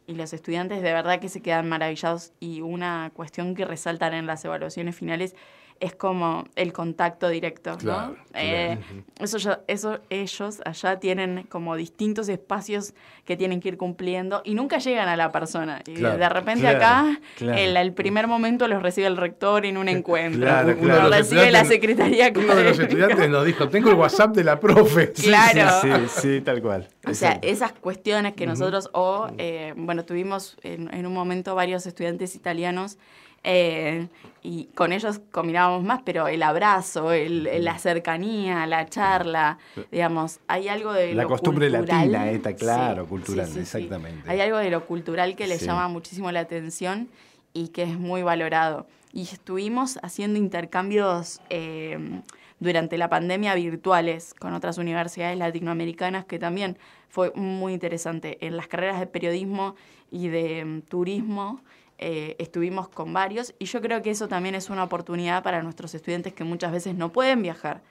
Y 0.08 0.16
los 0.16 0.34
estudiantes 0.34 0.82
de 0.82 0.92
verdad 0.92 1.20
que 1.20 1.30
se 1.30 1.42
quedan 1.42 1.70
maravillados 1.70 2.34
y 2.40 2.62
una 2.62 3.12
cuestión 3.14 3.56
que 3.56 3.64
resaltan 3.64 4.14
en 4.14 4.26
las 4.26 4.44
evaluaciones 4.44 4.96
finales 4.96 5.36
es 5.80 5.96
como 5.96 6.46
el 6.56 6.74
contacto 6.74 7.30
directo, 7.30 7.78
¿no? 7.84 8.16
Eh, 8.34 8.78
eso, 9.20 9.38
eso 9.68 10.00
ellos 10.10 10.62
allá 10.66 11.00
tienen 11.00 11.44
como 11.44 11.76
distintos 11.76 12.28
espacios 12.30 12.94
que 13.26 13.38
tienen 13.38 13.60
que 13.60 13.70
ir 13.70 13.78
cumpliendo 13.78 14.42
y 14.44 14.56
nunca 14.56 14.80
llegan 14.80 15.08
a 15.08 15.16
la 15.16 15.32
persona. 15.32 15.82
Y 15.88 15.96
de 15.96 16.30
repente 16.30 16.68
acá, 16.68 17.20
el, 17.40 17.78
el, 17.78 17.94
primer 17.94 18.28
momento 18.28 18.68
los 18.68 18.84
recibe 18.84 19.08
el 19.08 19.18
rector 19.18 19.66
en 19.66 19.78
un 19.78 19.88
encuentro. 19.88 20.50
Uno 20.80 21.10
recibe 21.10 21.52
la 21.52 21.64
secretaría. 21.64 22.32
Uno 22.36 22.56
de 22.56 22.64
los 22.64 22.80
estudiantes 22.80 23.30
nos 23.30 23.46
dijo, 23.46 23.70
tengo 23.70 23.90
el 23.90 23.96
WhatsApp 23.96 24.36
de 24.36 24.44
la 24.44 24.60
profe. 24.60 25.14
Claro. 25.30 25.82
Sí, 25.82 26.22
sí, 26.22 26.42
tal 26.42 26.62
cual. 26.62 26.88
O 27.06 27.14
sea, 27.14 27.40
esas 27.42 27.72
cuestiones 27.74 28.34
que 28.34 28.48
nosotros, 28.48 28.90
o, 28.94 29.28
eh, 29.38 29.74
bueno, 29.78 30.06
tuvimos 30.06 30.58
en, 30.64 30.92
en 30.94 31.06
un 31.06 31.14
momento 31.14 31.54
varios 31.54 31.86
estudiantes 31.86 32.36
italianos 32.36 32.98
eh, 33.44 34.08
y 34.42 34.66
con 34.76 34.92
ellos 34.92 35.20
combinábamos 35.32 35.84
más, 35.84 36.02
pero 36.04 36.28
el 36.28 36.44
abrazo, 36.44 37.12
el, 37.12 37.64
la 37.64 37.78
cercanía, 37.78 38.66
la 38.68 38.88
charla, 38.88 39.58
digamos, 39.92 40.40
hay 40.48 40.70
algo 40.70 40.94
de 40.94 41.14
la 41.14 41.24
lo 41.24 41.30
costumbre 41.30 41.70
latina, 41.70 42.30
está 42.32 42.54
claro, 42.56 43.06
cultural, 43.06 43.50
exactamente. 43.58 44.30
Hay 44.30 44.40
algo 44.40 44.58
de 44.58 44.70
lo 44.70 44.86
cultural 44.86 45.36
que 45.36 45.48
les 45.48 45.62
llama 45.66 45.88
muchísimo 45.88 46.32
la 46.32 46.42
atención 46.42 47.10
y 47.54 47.70
que 47.70 47.84
es 47.84 47.98
muy 47.98 48.24
valorado. 48.24 48.88
Y 49.12 49.24
estuvimos 49.24 50.00
haciendo 50.04 50.38
intercambios 50.38 51.42
eh, 51.50 52.22
durante 52.60 52.98
la 52.98 53.10
pandemia 53.10 53.56
virtuales 53.56 54.34
con 54.34 54.54
otras 54.54 54.78
universidades 54.78 55.38
latinoamericanas 55.38 56.26
que 56.26 56.40
también 56.40 56.78
fue 57.10 57.32
muy 57.34 57.74
interesante. 57.74 58.38
En 58.46 58.56
las 58.56 58.68
carreras 58.68 59.00
de 59.00 59.08
periodismo 59.08 59.76
y 60.12 60.28
de 60.28 60.64
mm, 60.64 60.82
turismo 60.84 61.62
eh, 62.02 62.38
estuvimos 62.40 62.88
con 62.88 63.12
varios 63.12 63.54
y 63.60 63.66
yo 63.66 63.82
creo 63.82 64.02
que 64.02 64.10
eso 64.10 64.30
también 64.30 64.56
es 64.56 64.70
una 64.70 64.86
oportunidad 64.86 65.44
para 65.44 65.62
nuestros 65.62 65.94
estudiantes 65.94 66.34
que 66.34 66.46
muchas 66.46 66.72
veces 66.72 66.96
no 66.96 67.12
pueden 67.12 67.42
viajar. 67.42 67.82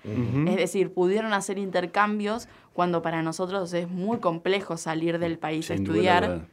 Es 0.47 0.57
decir, 0.57 0.93
pudieron 0.95 1.35
hacer 1.35 1.59
intercambios 1.59 2.49
cuando 2.73 3.03
para 3.03 3.23
nosotros 3.23 3.71
es 3.75 3.89
muy 3.89 4.19
complejo 4.19 4.79
salir 4.79 5.19
del 5.19 5.39
país 5.39 5.71
a 5.71 5.75
estudiar 5.75 6.47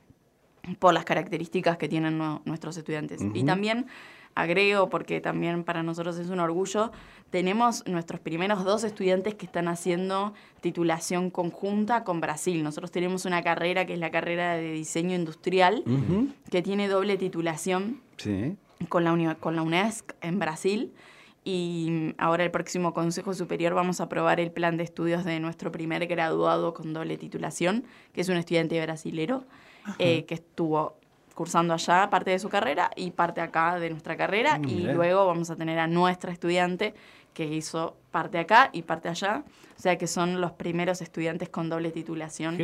por 0.80 0.94
las 0.94 1.06
características 1.06 1.78
que 1.78 1.88
tienen 1.88 2.18
nuestros 2.46 2.78
estudiantes. 2.78 3.22
Y 3.34 3.44
también 3.44 3.88
agrego, 4.36 4.90
porque 4.90 5.22
también 5.22 5.64
para 5.64 5.82
nosotros 5.82 6.18
es 6.18 6.30
un 6.30 6.42
orgullo, 6.42 6.92
tenemos 7.30 7.88
nuestros 7.88 8.20
primeros 8.20 8.64
dos 8.64 8.84
estudiantes 8.84 9.34
que 9.36 9.46
están 9.46 9.68
haciendo 9.70 10.34
titulación 10.62 11.30
conjunta 11.30 12.04
con 12.04 12.22
Brasil. 12.22 12.62
Nosotros 12.62 12.92
tenemos 12.92 13.26
una 13.26 13.42
carrera 13.42 13.86
que 13.86 13.94
es 13.94 14.00
la 14.00 14.12
carrera 14.12 14.56
de 14.56 14.74
diseño 14.74 15.16
industrial, 15.16 15.84
que 16.52 16.62
tiene 16.62 16.88
doble 16.90 17.18
titulación 17.18 18.02
con, 18.90 19.04
la 19.06 19.36
con 19.36 19.56
la 19.56 19.62
UNESCO 19.62 20.16
en 20.22 20.40
Brasil. 20.40 20.92
Y 21.48 22.16
ahora 22.18 22.44
el 22.44 22.52
próximo 22.52 22.94
Consejo 22.94 23.34
Superior 23.36 23.76
vamos 23.76 24.02
a 24.02 24.06
aprobar 24.06 24.40
el 24.40 24.52
plan 24.52 24.78
de 24.78 24.84
estudios 24.84 25.24
de 25.24 25.40
nuestro 25.40 25.72
primer 25.72 26.08
graduado 26.08 26.74
con 26.74 26.92
doble 26.92 27.18
titulación, 27.18 27.86
que 28.14 28.22
es 28.22 28.30
un 28.30 28.38
estudiante 28.38 28.82
brasilero, 28.82 29.46
eh, 30.00 30.26
que 30.26 30.36
estuvo 30.36 30.98
cursando 31.34 31.74
allá 31.74 32.10
parte 32.10 32.32
de 32.32 32.40
su 32.40 32.50
carrera 32.50 32.90
y 32.96 33.12
parte 33.12 33.42
acá 33.42 33.78
de 33.78 33.90
nuestra 33.90 34.16
carrera 34.16 34.60
y 34.66 34.84
luego 34.84 35.28
vamos 35.28 35.50
a 35.50 35.56
tener 35.56 35.78
a 35.80 35.88
nuestra 35.88 36.32
estudiante 36.32 36.94
que 37.34 37.46
hizo 37.46 37.98
parte 38.12 38.40
acá 38.40 38.70
y 38.72 38.82
parte 38.84 39.10
allá. 39.10 39.44
O 39.78 39.82
sea 39.82 39.98
que 39.98 40.08
son 40.08 40.40
los 40.40 40.54
primeros 40.54 41.02
estudiantes 41.02 41.50
con 41.50 41.70
doble 41.70 41.92
titulación. 41.92 42.58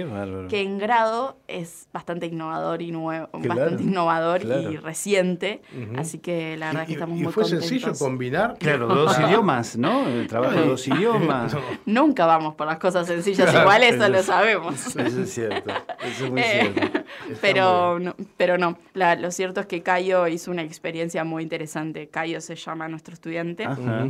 Que 0.48 0.62
en 0.62 0.78
grado 0.78 1.36
es 1.50 1.90
bastante 1.92 2.28
innovador 2.28 2.82
y 2.82 2.92
nuevo, 2.92 3.28
bastante 3.34 3.84
innovador 3.84 4.44
y 4.44 4.78
reciente. 4.78 5.62
Así 5.98 6.20
que 6.20 6.56
la 6.56 6.68
verdad 6.68 6.88
que 6.88 6.94
estamos 6.94 7.20
muy 7.20 7.34
contentos. 7.34 7.52
¿Y 7.52 7.80
fue 7.80 7.80
sencillo 7.80 7.94
combinar? 8.00 8.58
Claro, 8.58 8.88
dos 8.88 9.20
idiomas, 9.28 9.78
¿no? 9.78 10.08
El 10.08 10.26
trabajo 10.28 10.58
de 10.58 10.68
dos 10.68 10.88
idiomas. 10.88 11.54
Nunca 11.86 12.26
vamos 12.26 12.56
por 12.56 12.66
las 12.66 12.80
cosas 12.80 13.06
sencillas, 13.06 13.54
igual 13.54 13.84
eso, 13.84 14.08
lo 14.08 14.24
sabemos. 14.24 14.96
Eso 14.96 15.22
es 15.22 15.34
cierto, 15.34 15.70
eso 16.02 16.26
es 16.26 16.32
muy 16.32 16.42
eh, 16.42 16.72
cierto. 16.74 17.01
Pero, 17.40 18.00
no, 18.00 18.16
pero 18.38 18.58
no, 18.58 18.78
lo 18.94 19.32
cierto 19.32 19.62
es 19.62 19.66
que 19.68 19.82
Cayo 19.82 20.28
hizo 20.28 20.52
una 20.52 20.64
experiencia 20.64 21.24
muy 21.24 21.44
interesante. 21.44 22.08
Cayo 22.08 22.42
se 22.42 22.56
llama 22.56 22.88
nuestro 22.88 23.14
estudiante. 23.14 23.66
Ajá. 23.66 24.08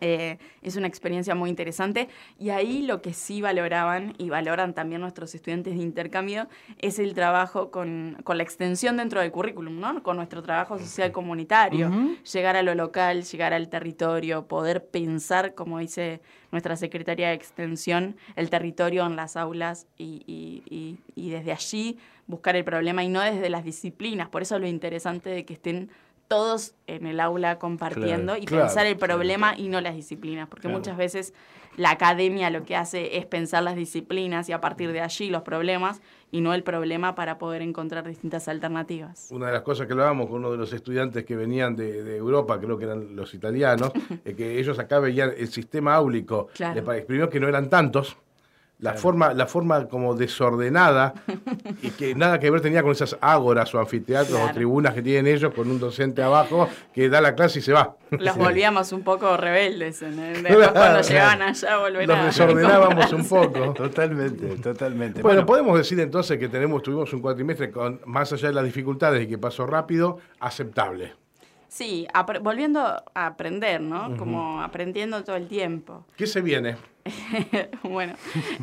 Eh, 0.00 0.38
es 0.62 0.76
una 0.76 0.86
experiencia 0.86 1.34
muy 1.34 1.50
interesante 1.50 2.08
y 2.38 2.50
ahí 2.50 2.82
lo 2.82 3.02
que 3.02 3.12
sí 3.12 3.42
valoraban 3.42 4.14
y 4.18 4.30
valoran 4.30 4.74
también 4.74 5.00
nuestros 5.00 5.34
estudiantes 5.34 5.74
de 5.76 5.82
intercambio 5.82 6.48
es 6.78 6.98
el 6.98 7.14
trabajo 7.14 7.70
con, 7.70 8.16
la 8.26 8.42
extensión 8.42 8.96
dentro 8.96 9.20
del 9.20 9.30
currículum, 9.30 9.78
¿no? 9.78 10.02
con 10.02 10.16
nuestro 10.16 10.42
trabajo 10.42 10.78
social 10.78 11.12
comunitario, 11.12 11.90
llegar 12.32 12.56
a 12.56 12.62
lo 12.62 12.74
local, 12.74 13.24
llegar 13.24 13.52
al 13.52 13.68
territorio, 13.68 14.46
poder 14.46 14.86
pensar, 14.86 15.54
como 15.54 15.78
dice 15.78 16.20
nuestra 16.50 16.76
secretaria 16.76 17.28
de 17.28 17.34
Extensión, 17.34 18.16
el 18.36 18.48
territorio 18.48 19.04
en 19.06 19.16
las 19.16 19.36
aulas 19.36 19.86
y, 19.98 20.98
y 21.14 21.30
desde 21.30 21.52
allí 21.52 21.98
buscar 22.26 22.56
el 22.56 22.64
problema 22.64 23.04
y 23.04 23.08
no 23.08 23.20
desde 23.20 23.50
las 23.50 23.64
disciplinas. 23.64 24.28
Por 24.28 24.42
eso 24.42 24.58
lo 24.58 24.66
interesante 24.66 25.30
de 25.30 25.44
que 25.44 25.54
estén 25.54 25.90
todos 26.28 26.74
en 26.86 27.06
el 27.06 27.20
aula 27.20 27.58
compartiendo 27.58 28.36
y 28.36 28.46
pensar 28.46 28.86
el 28.86 28.96
problema 28.96 29.54
y 29.56 29.68
no 29.68 29.80
las 29.80 29.94
disciplinas, 29.94 30.48
porque 30.48 30.68
muchas 30.68 30.96
veces 30.96 31.34
la 31.76 31.90
academia 31.90 32.50
lo 32.50 32.64
que 32.64 32.76
hace 32.76 33.18
es 33.18 33.26
pensar 33.26 33.62
las 33.62 33.76
disciplinas 33.76 34.48
y 34.48 34.52
a 34.52 34.60
partir 34.60 34.92
de 34.92 35.00
allí 35.00 35.28
los 35.28 35.42
problemas 35.42 36.00
y 36.30 36.40
no 36.40 36.54
el 36.54 36.62
problema 36.62 37.14
para 37.14 37.38
poder 37.38 37.62
encontrar 37.62 38.06
distintas 38.06 38.48
alternativas. 38.48 39.28
Una 39.30 39.46
de 39.46 39.52
las 39.52 39.62
cosas 39.62 39.86
que 39.86 39.92
hablábamos 39.92 40.26
con 40.26 40.36
uno 40.36 40.52
de 40.52 40.56
los 40.56 40.72
estudiantes 40.72 41.24
que 41.24 41.36
venían 41.36 41.76
de, 41.76 42.16
Europa, 42.16 42.60
creo 42.60 42.78
que 42.78 42.84
eran 42.84 43.16
los 43.16 43.34
italianos, 43.34 43.92
es 44.24 44.34
que 44.34 44.58
ellos 44.58 44.78
acá 44.78 44.98
veían 44.98 45.32
el 45.36 45.48
sistema 45.48 45.94
áulico, 45.94 46.48
primero 47.06 47.28
que 47.28 47.40
no 47.40 47.48
eran 47.48 47.68
tantos, 47.68 48.16
la 48.78 48.94
forma, 48.94 49.32
la 49.32 49.46
forma 49.46 49.86
como 49.88 50.14
desordenada 50.14 51.14
y 51.82 51.90
que 51.90 52.14
nada 52.14 52.38
que 52.38 52.50
ver 52.50 52.60
tenía 52.60 52.82
con 52.82 52.92
esas 52.92 53.16
ágoras 53.20 53.74
o 53.74 53.78
anfiteatros 53.78 54.38
o 54.38 54.52
tribunas 54.52 54.94
que 54.94 55.02
tienen 55.02 55.32
ellos 55.32 55.54
con 55.54 55.70
un 55.70 55.78
docente 55.78 56.22
abajo 56.22 56.68
que 56.92 57.08
da 57.08 57.20
la 57.20 57.34
clase 57.34 57.60
y 57.60 57.62
se 57.62 57.72
va. 57.72 57.96
Los 58.10 58.36
volvíamos 58.36 58.92
un 58.92 59.02
poco 59.02 59.36
rebeldes 59.36 60.02
en 60.02 60.18
el, 60.18 60.42
después 60.42 60.68
cuando 60.68 61.00
llegaban 61.00 61.42
allá 61.42 61.78
volver 61.78 62.08
Los 62.08 62.24
desordenábamos 62.24 63.12
un 63.12 63.28
poco. 63.28 63.72
Totalmente, 63.74 64.56
totalmente. 64.56 65.22
Bueno, 65.22 65.46
podemos 65.46 65.76
decir 65.76 65.98
entonces 66.00 66.38
que 66.38 66.48
tenemos, 66.48 66.82
tuvimos 66.82 67.12
un 67.12 67.20
cuatrimestre 67.20 67.70
con, 67.70 68.00
más 68.06 68.32
allá 68.32 68.48
de 68.48 68.54
las 68.54 68.64
dificultades 68.64 69.22
y 69.22 69.26
que 69.26 69.38
pasó 69.38 69.66
rápido, 69.66 70.18
aceptable. 70.40 71.14
Sí, 71.74 72.06
volviendo 72.40 72.80
a 72.86 73.26
aprender, 73.26 73.80
¿no? 73.80 74.16
Como 74.16 74.62
aprendiendo 74.62 75.24
todo 75.24 75.34
el 75.34 75.48
tiempo. 75.48 76.04
¿Qué 76.16 76.24
se 76.28 76.40
viene? 76.40 76.76
bueno, 77.82 78.14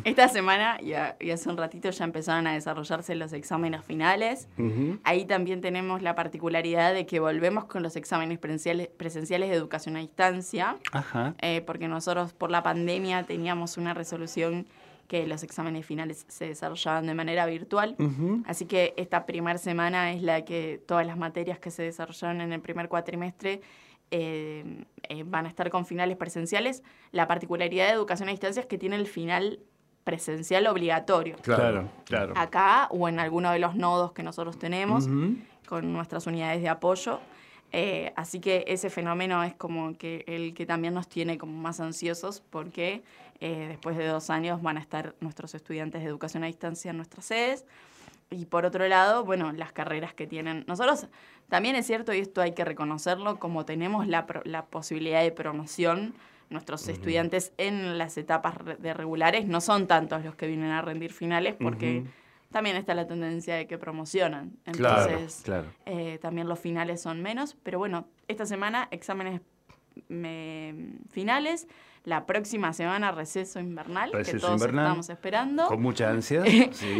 esta 0.04 0.28
semana 0.28 0.78
y, 0.80 0.94
hace 0.94 1.48
un 1.50 1.58
ratito 1.58 1.90
ya 1.90 2.04
empezaron 2.04 2.46
a 2.46 2.54
desarrollarse 2.54 3.14
los 3.14 3.34
exámenes 3.34 3.84
finales. 3.84 4.48
Ahí 5.04 5.26
también 5.26 5.60
tenemos 5.60 6.00
la 6.00 6.14
particularidad 6.14 6.94
de 6.94 7.04
que 7.04 7.20
volvemos 7.20 7.66
con 7.66 7.82
los 7.82 7.96
exámenes 7.96 8.38
presenciales, 8.38 9.50
de 9.50 9.54
educación 9.54 9.96
a 9.96 10.00
distancia, 10.00 10.78
eh, 11.42 11.62
porque 11.66 11.88
nosotros 11.88 12.32
por 12.32 12.50
la 12.50 12.62
pandemia 12.62 13.24
teníamos 13.24 13.76
una 13.76 13.92
resolución 13.92 14.66
que 15.12 15.26
los 15.26 15.42
exámenes 15.42 15.84
finales 15.84 16.24
se 16.26 16.46
desarrollaban 16.46 17.06
de 17.06 17.12
manera 17.12 17.44
virtual. 17.44 17.96
Así 18.46 18.64
que 18.64 18.94
esta 18.96 19.26
primera 19.26 19.58
semana 19.58 20.10
es 20.10 20.22
la 20.22 20.42
que 20.42 20.80
todas 20.86 21.06
las 21.06 21.18
materias 21.18 21.58
que 21.58 21.70
se 21.70 21.82
desarrollaron 21.82 22.40
en 22.40 22.50
el 22.50 22.62
primer 22.62 22.88
cuatrimestre 22.88 23.60
eh, 24.10 24.86
eh, 25.10 25.22
van 25.26 25.44
a 25.44 25.50
estar 25.50 25.68
con 25.68 25.84
finales 25.84 26.16
presenciales. 26.16 26.82
La 27.10 27.28
particularidad 27.28 27.88
de 27.88 27.92
educación 27.92 28.30
a 28.30 28.32
distancia 28.32 28.62
es 28.62 28.66
que 28.66 28.78
tiene 28.78 28.96
el 28.96 29.06
final 29.06 29.60
presencial 30.02 30.66
obligatorio. 30.66 31.36
Claro, 31.42 31.90
claro. 32.06 32.32
Acá 32.34 32.88
o 32.90 33.06
en 33.06 33.20
alguno 33.20 33.52
de 33.52 33.58
los 33.58 33.74
nodos 33.74 34.12
que 34.12 34.22
nosotros 34.22 34.58
tenemos 34.58 35.06
con 35.66 35.92
nuestras 35.92 36.26
unidades 36.26 36.62
de 36.62 36.70
apoyo. 36.70 37.20
Eh, 37.70 38.14
así 38.16 38.40
que 38.40 38.64
ese 38.66 38.88
fenómeno 38.88 39.42
es 39.44 39.54
como 39.54 39.92
que 39.98 40.24
el 40.26 40.54
que 40.54 40.64
también 40.64 40.94
nos 40.94 41.06
tiene 41.06 41.36
como 41.36 41.52
más 41.52 41.80
ansiosos 41.80 42.42
porque 42.48 43.02
eh, 43.44 43.66
después 43.66 43.96
de 43.96 44.06
dos 44.06 44.30
años 44.30 44.62
van 44.62 44.76
a 44.76 44.80
estar 44.80 45.16
nuestros 45.18 45.56
estudiantes 45.56 46.02
de 46.02 46.08
educación 46.08 46.44
a 46.44 46.46
distancia 46.46 46.92
en 46.92 46.96
nuestras 46.96 47.24
sedes. 47.24 47.66
Y 48.30 48.46
por 48.46 48.64
otro 48.64 48.86
lado, 48.86 49.24
bueno, 49.24 49.50
las 49.50 49.72
carreras 49.72 50.14
que 50.14 50.28
tienen. 50.28 50.64
Nosotros 50.68 51.08
también 51.48 51.74
es 51.74 51.84
cierto, 51.84 52.14
y 52.14 52.20
esto 52.20 52.40
hay 52.40 52.52
que 52.52 52.64
reconocerlo, 52.64 53.40
como 53.40 53.64
tenemos 53.64 54.06
la, 54.06 54.26
la 54.44 54.66
posibilidad 54.66 55.22
de 55.22 55.32
promoción, 55.32 56.14
nuestros 56.50 56.86
estudiantes 56.86 57.52
en 57.58 57.98
las 57.98 58.16
etapas 58.16 58.54
de 58.78 58.94
regulares 58.94 59.46
no 59.46 59.60
son 59.60 59.86
tantos 59.86 60.24
los 60.24 60.36
que 60.36 60.46
vienen 60.46 60.70
a 60.70 60.82
rendir 60.82 61.12
finales 61.12 61.56
porque 61.58 62.04
también 62.52 62.76
está 62.76 62.94
la 62.94 63.06
tendencia 63.06 63.56
de 63.56 63.66
que 63.66 63.78
promocionan. 63.78 64.52
Entonces, 64.66 65.42
eh, 65.86 66.18
también 66.20 66.48
los 66.48 66.60
finales 66.60 67.00
son 67.00 67.22
menos. 67.22 67.56
Pero 67.62 67.78
bueno, 67.78 68.06
esta 68.28 68.46
semana 68.46 68.88
exámenes 68.90 69.40
finales. 71.10 71.66
La 72.04 72.26
próxima 72.26 72.72
semana 72.72 73.12
receso 73.12 73.60
invernal, 73.60 74.10
que 74.10 74.34
todos 74.34 74.60
estamos 74.60 75.08
esperando. 75.08 75.66
Con 75.68 75.80
mucha 75.80 76.10
ansia. 76.10 76.42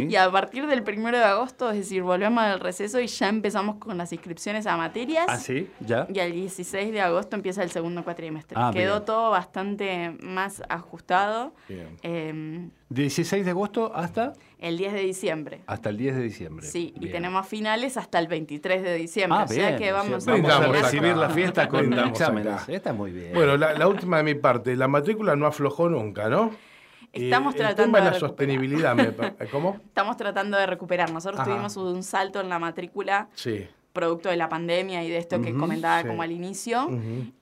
Y 0.09 0.15
a 0.15 0.31
partir 0.31 0.65
del 0.65 0.81
primero 0.81 1.17
de 1.17 1.25
agosto, 1.25 1.69
es 1.71 1.77
decir, 1.77 2.03
volvemos 2.03 2.41
al 2.41 2.61
receso 2.61 3.01
y 3.01 3.07
ya 3.07 3.27
empezamos 3.27 3.75
con 3.75 3.97
las 3.97 4.13
inscripciones 4.13 4.65
a 4.65 4.77
materias. 4.77 5.25
Ah, 5.27 5.37
sí, 5.37 5.69
ya. 5.81 6.07
Y 6.13 6.19
el 6.19 6.31
16 6.31 6.93
de 6.93 7.01
agosto 7.01 7.35
empieza 7.35 7.63
el 7.63 7.71
segundo 7.71 8.05
cuatrimestre. 8.05 8.55
Ah, 8.57 8.71
Quedó 8.73 9.01
todo 9.01 9.29
bastante 9.29 10.15
más 10.21 10.63
ajustado. 10.69 11.53
Bien. 11.67 11.97
Eh, 12.01 12.69
16 12.89 13.43
de 13.43 13.51
agosto 13.51 13.91
hasta 13.93 14.33
el 14.63 14.77
10 14.77 14.93
de 14.93 15.01
diciembre. 15.01 15.61
Hasta 15.67 15.89
el 15.89 15.97
10 15.97 16.15
de 16.15 16.21
diciembre. 16.23 16.65
Sí, 16.65 16.93
y 16.97 17.11
tenemos 17.11 17.45
finales 17.45 17.97
hasta 17.97 18.17
el 18.17 18.27
23 18.27 18.81
de 18.81 18.95
diciembre. 18.95 19.39
Ah, 19.41 19.45
bien. 19.49 19.77
que 19.77 19.91
vamos, 19.91 20.25
a 20.25 20.67
recibir 20.67 21.17
la 21.17 21.29
fiesta 21.29 21.67
con 21.69 21.91
exámenes. 21.93 22.69
Está 22.69 22.93
muy 22.93 23.11
bien. 23.11 23.33
Bueno, 23.33 23.57
la, 23.57 23.87
última 23.87 24.17
de 24.17 24.23
mi 24.23 24.35
parte, 24.35 24.77
la 24.77 24.87
matrícula 24.87 25.35
no 25.35 25.47
aflojó 25.47 25.89
nunca, 25.89 26.29
¿no? 26.29 26.51
Estamos 27.11 27.55
tratando 27.55 27.97
de 27.97 28.05
la 28.05 28.13
sostenibilidad, 28.13 28.95
¿cómo? 29.51 29.81
Estamos 29.85 30.15
tratando 30.15 30.57
de 30.57 30.65
recuperar. 30.65 31.11
Nosotros 31.11 31.43
tuvimos 31.43 31.75
un 31.75 32.01
salto 32.01 32.39
en 32.39 32.47
la 32.47 32.57
matrícula. 32.57 33.27
Sí 33.35 33.67
producto 33.91 34.29
de 34.29 34.37
la 34.37 34.49
pandemia 34.49 35.03
y 35.03 35.09
de 35.11 35.17
esto 35.17 35.39
que 35.39 35.53
comentaba 35.53 36.01
como 36.01 36.23
al 36.23 36.31
inicio, 36.31 36.89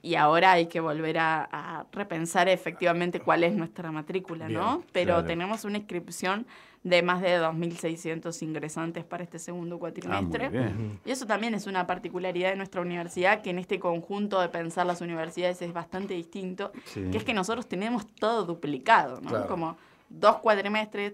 y 0.02 0.16
ahora 0.16 0.52
hay 0.52 0.66
que 0.68 0.82
volver 0.82 1.18
a, 1.18 1.86
repensar 1.94 2.50
efectivamente 2.50 3.22
cuál 3.22 3.46
es 3.46 3.54
nuestra 3.54 3.90
matrícula, 3.92 4.50
¿no? 4.50 4.84
Pero 4.92 5.24
tenemos 5.24 5.64
una 5.64 5.78
inscripción 5.78 6.46
de 6.84 7.04
más 7.04 7.22
de 7.22 7.40
2.600 7.40 8.42
ingresantes 8.42 9.04
para 9.04 9.24
este 9.24 9.38
segundo 9.38 9.78
cuatrimestre. 9.78 10.50
Ah, 10.54 10.72
y 11.06 11.12
eso 11.12 11.28
también 11.28 11.54
es 11.54 11.68
una 11.68 11.86
particularidad 11.86 12.50
de 12.50 12.56
nuestra 12.56 12.82
universidad, 12.82 13.42
que 13.42 13.52
en 13.52 13.60
este 13.60 13.80
conjunto 13.80 14.42
de 14.42 14.50
pensar 14.50 14.86
las 14.86 15.02
universidades 15.02 15.62
es 15.62 15.74
bastante 15.74 16.16
distinto, 16.16 16.72
que 16.94 17.18
es 17.18 17.24
que 17.24 17.34
nosotros 17.34 17.68
tenemos 17.68 18.08
todo 18.08 18.46
duplicado, 18.46 19.22
¿no? 19.22 19.48
Como 19.48 19.78
dos 20.14 20.38
cuadrimestres, 20.38 21.14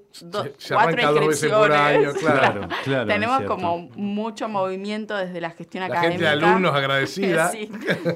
cuatro 0.70 1.02
inscripciones. 1.02 2.14
claro. 2.20 2.68
claro. 2.84 3.08
Tenemos 3.08 3.44
como 3.44 3.90
mucho 3.96 4.50
movimiento 4.50 5.16
desde 5.16 5.40
la 5.40 5.52
gestión 5.52 5.84
académica. 5.84 6.12
Gente 6.12 6.24
de 6.24 6.30
alumnos 6.30 6.76
agradecida. 6.76 7.48
sí. 7.52 7.70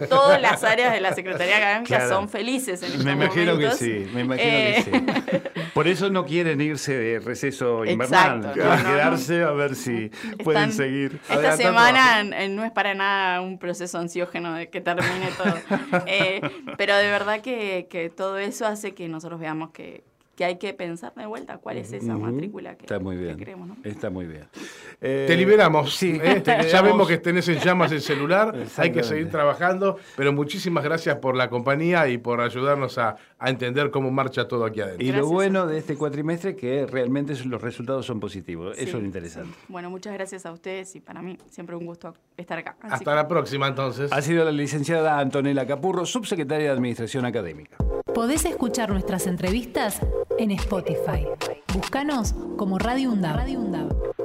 Todas 0.10 0.42
las 0.42 0.64
áreas 0.64 0.94
de 0.94 1.02
la 1.02 1.14
Secretaría 1.14 1.58
Académica 1.58 2.08
son 2.10 2.30
felices 2.30 2.82
en 2.82 2.90
estos 2.90 3.06
Me 3.06 3.14
imagino 3.14 3.58
que 3.58 3.72
sí, 3.72 4.08
me 4.14 4.22
imagino 4.22 4.50
que 4.50 4.78
eh, 4.78 4.84
sí. 4.84 5.52
Por 5.74 5.88
eso 5.88 6.10
no 6.10 6.26
quieren 6.26 6.60
irse 6.60 6.98
de 6.98 7.20
receso 7.20 7.86
invernal, 7.86 8.52
quieren 8.54 8.84
quedarse 8.84 9.44
a 9.44 9.52
ver 9.52 9.76
si 9.76 10.12
pueden 10.44 10.74
seguir. 10.74 11.20
Esta 11.30 11.56
semana 11.56 12.24
no 12.50 12.66
es 12.66 12.72
para 12.72 12.94
nada 12.94 13.42
un 13.42 13.58
proceso 13.58 13.98
ansiógeno 13.98 14.56
de 14.56 14.70
que 14.70 14.82
termine 14.82 15.30
todo. 15.38 16.02
Eh, 16.08 16.42
pero 16.78 16.96
de 16.98 17.08
verdad 17.08 17.42
que, 17.42 17.88
que 17.90 18.10
todo 18.10 18.38
eso 18.38 18.66
hace 18.66 18.94
que 18.94 19.08
nosotros 19.08 19.40
veamos 19.40 19.72
que, 19.72 20.04
que 20.42 20.46
hay 20.46 20.56
que 20.58 20.74
pensar 20.74 21.14
de 21.14 21.28
vuelta 21.28 21.60
cuál 21.60 21.78
es 21.78 21.94
esa 21.94 22.18
matrícula 22.18 22.76
que, 22.76 22.86
Está 22.86 22.98
muy 22.98 23.16
bien. 23.16 23.38
queremos. 23.38 23.68
¿no? 23.68 23.78
Está 23.84 24.10
muy 24.10 24.26
bien. 24.26 24.48
te 25.00 25.38
liberamos. 25.38 25.96
Sí, 25.96 26.20
¿eh? 26.20 26.42
Ya 26.72 26.82
vemos 26.82 27.08
que 27.08 27.20
tenés 27.20 27.48
en 27.48 27.60
llamas 27.60 27.92
el 27.92 28.02
celular. 28.02 28.56
hay 28.78 28.92
que 28.92 29.04
seguir 29.04 29.30
trabajando. 29.30 30.00
Pero 30.18 30.34
muchísimas 30.34 30.84
gracias 30.84 31.18
por 31.18 31.36
la 31.36 31.48
compañía 31.48 32.08
y 32.08 32.18
por 32.18 32.42
ayudarnos 32.42 32.98
a, 32.98 33.18
entender 33.40 33.92
cómo 33.92 34.10
marcha 34.10 34.48
todo 34.48 34.66
aquí 34.66 34.82
adentro. 34.82 35.06
Y 35.06 35.12
lo 35.12 35.28
bueno 35.28 35.68
de 35.68 35.78
este 35.78 35.96
cuatrimestre 35.96 36.56
que 36.56 36.88
realmente 36.88 37.36
los 37.46 37.62
resultados 37.62 38.08
son 38.08 38.20
positivos. 38.20 38.76
Eso 38.80 38.98
es 38.98 39.04
interesante. 39.04 39.56
Bueno, 39.68 39.92
muchas 39.92 40.14
gracias 40.14 40.48
a 40.48 40.52
ustedes 40.52 40.96
y 40.96 41.02
para 41.02 41.22
mí 41.22 41.38
siempre 41.52 41.76
un 41.76 41.86
gusto 41.86 42.16
estar 42.36 42.58
acá. 42.58 42.78
Hasta 42.82 43.14
la 43.14 43.28
próxima 43.28 43.68
entonces. 43.68 44.12
Ha 44.12 44.22
sido 44.24 44.44
la 44.44 44.52
licenciada 44.52 45.20
Antonella 45.20 45.68
Capurro, 45.68 46.06
subsecretaria 46.06 46.68
de 46.68 46.72
Administración 46.72 47.26
Académica. 47.26 47.78
Podés 48.14 48.46
escuchar 48.46 48.90
nuestras 48.90 49.26
entrevistas 49.28 50.02
en 50.40 50.52
Spotify. 50.52 51.26
Búscanos 51.74 52.34
como 52.58 52.78
Radio 52.78 53.12
UNDAB. 53.12 54.21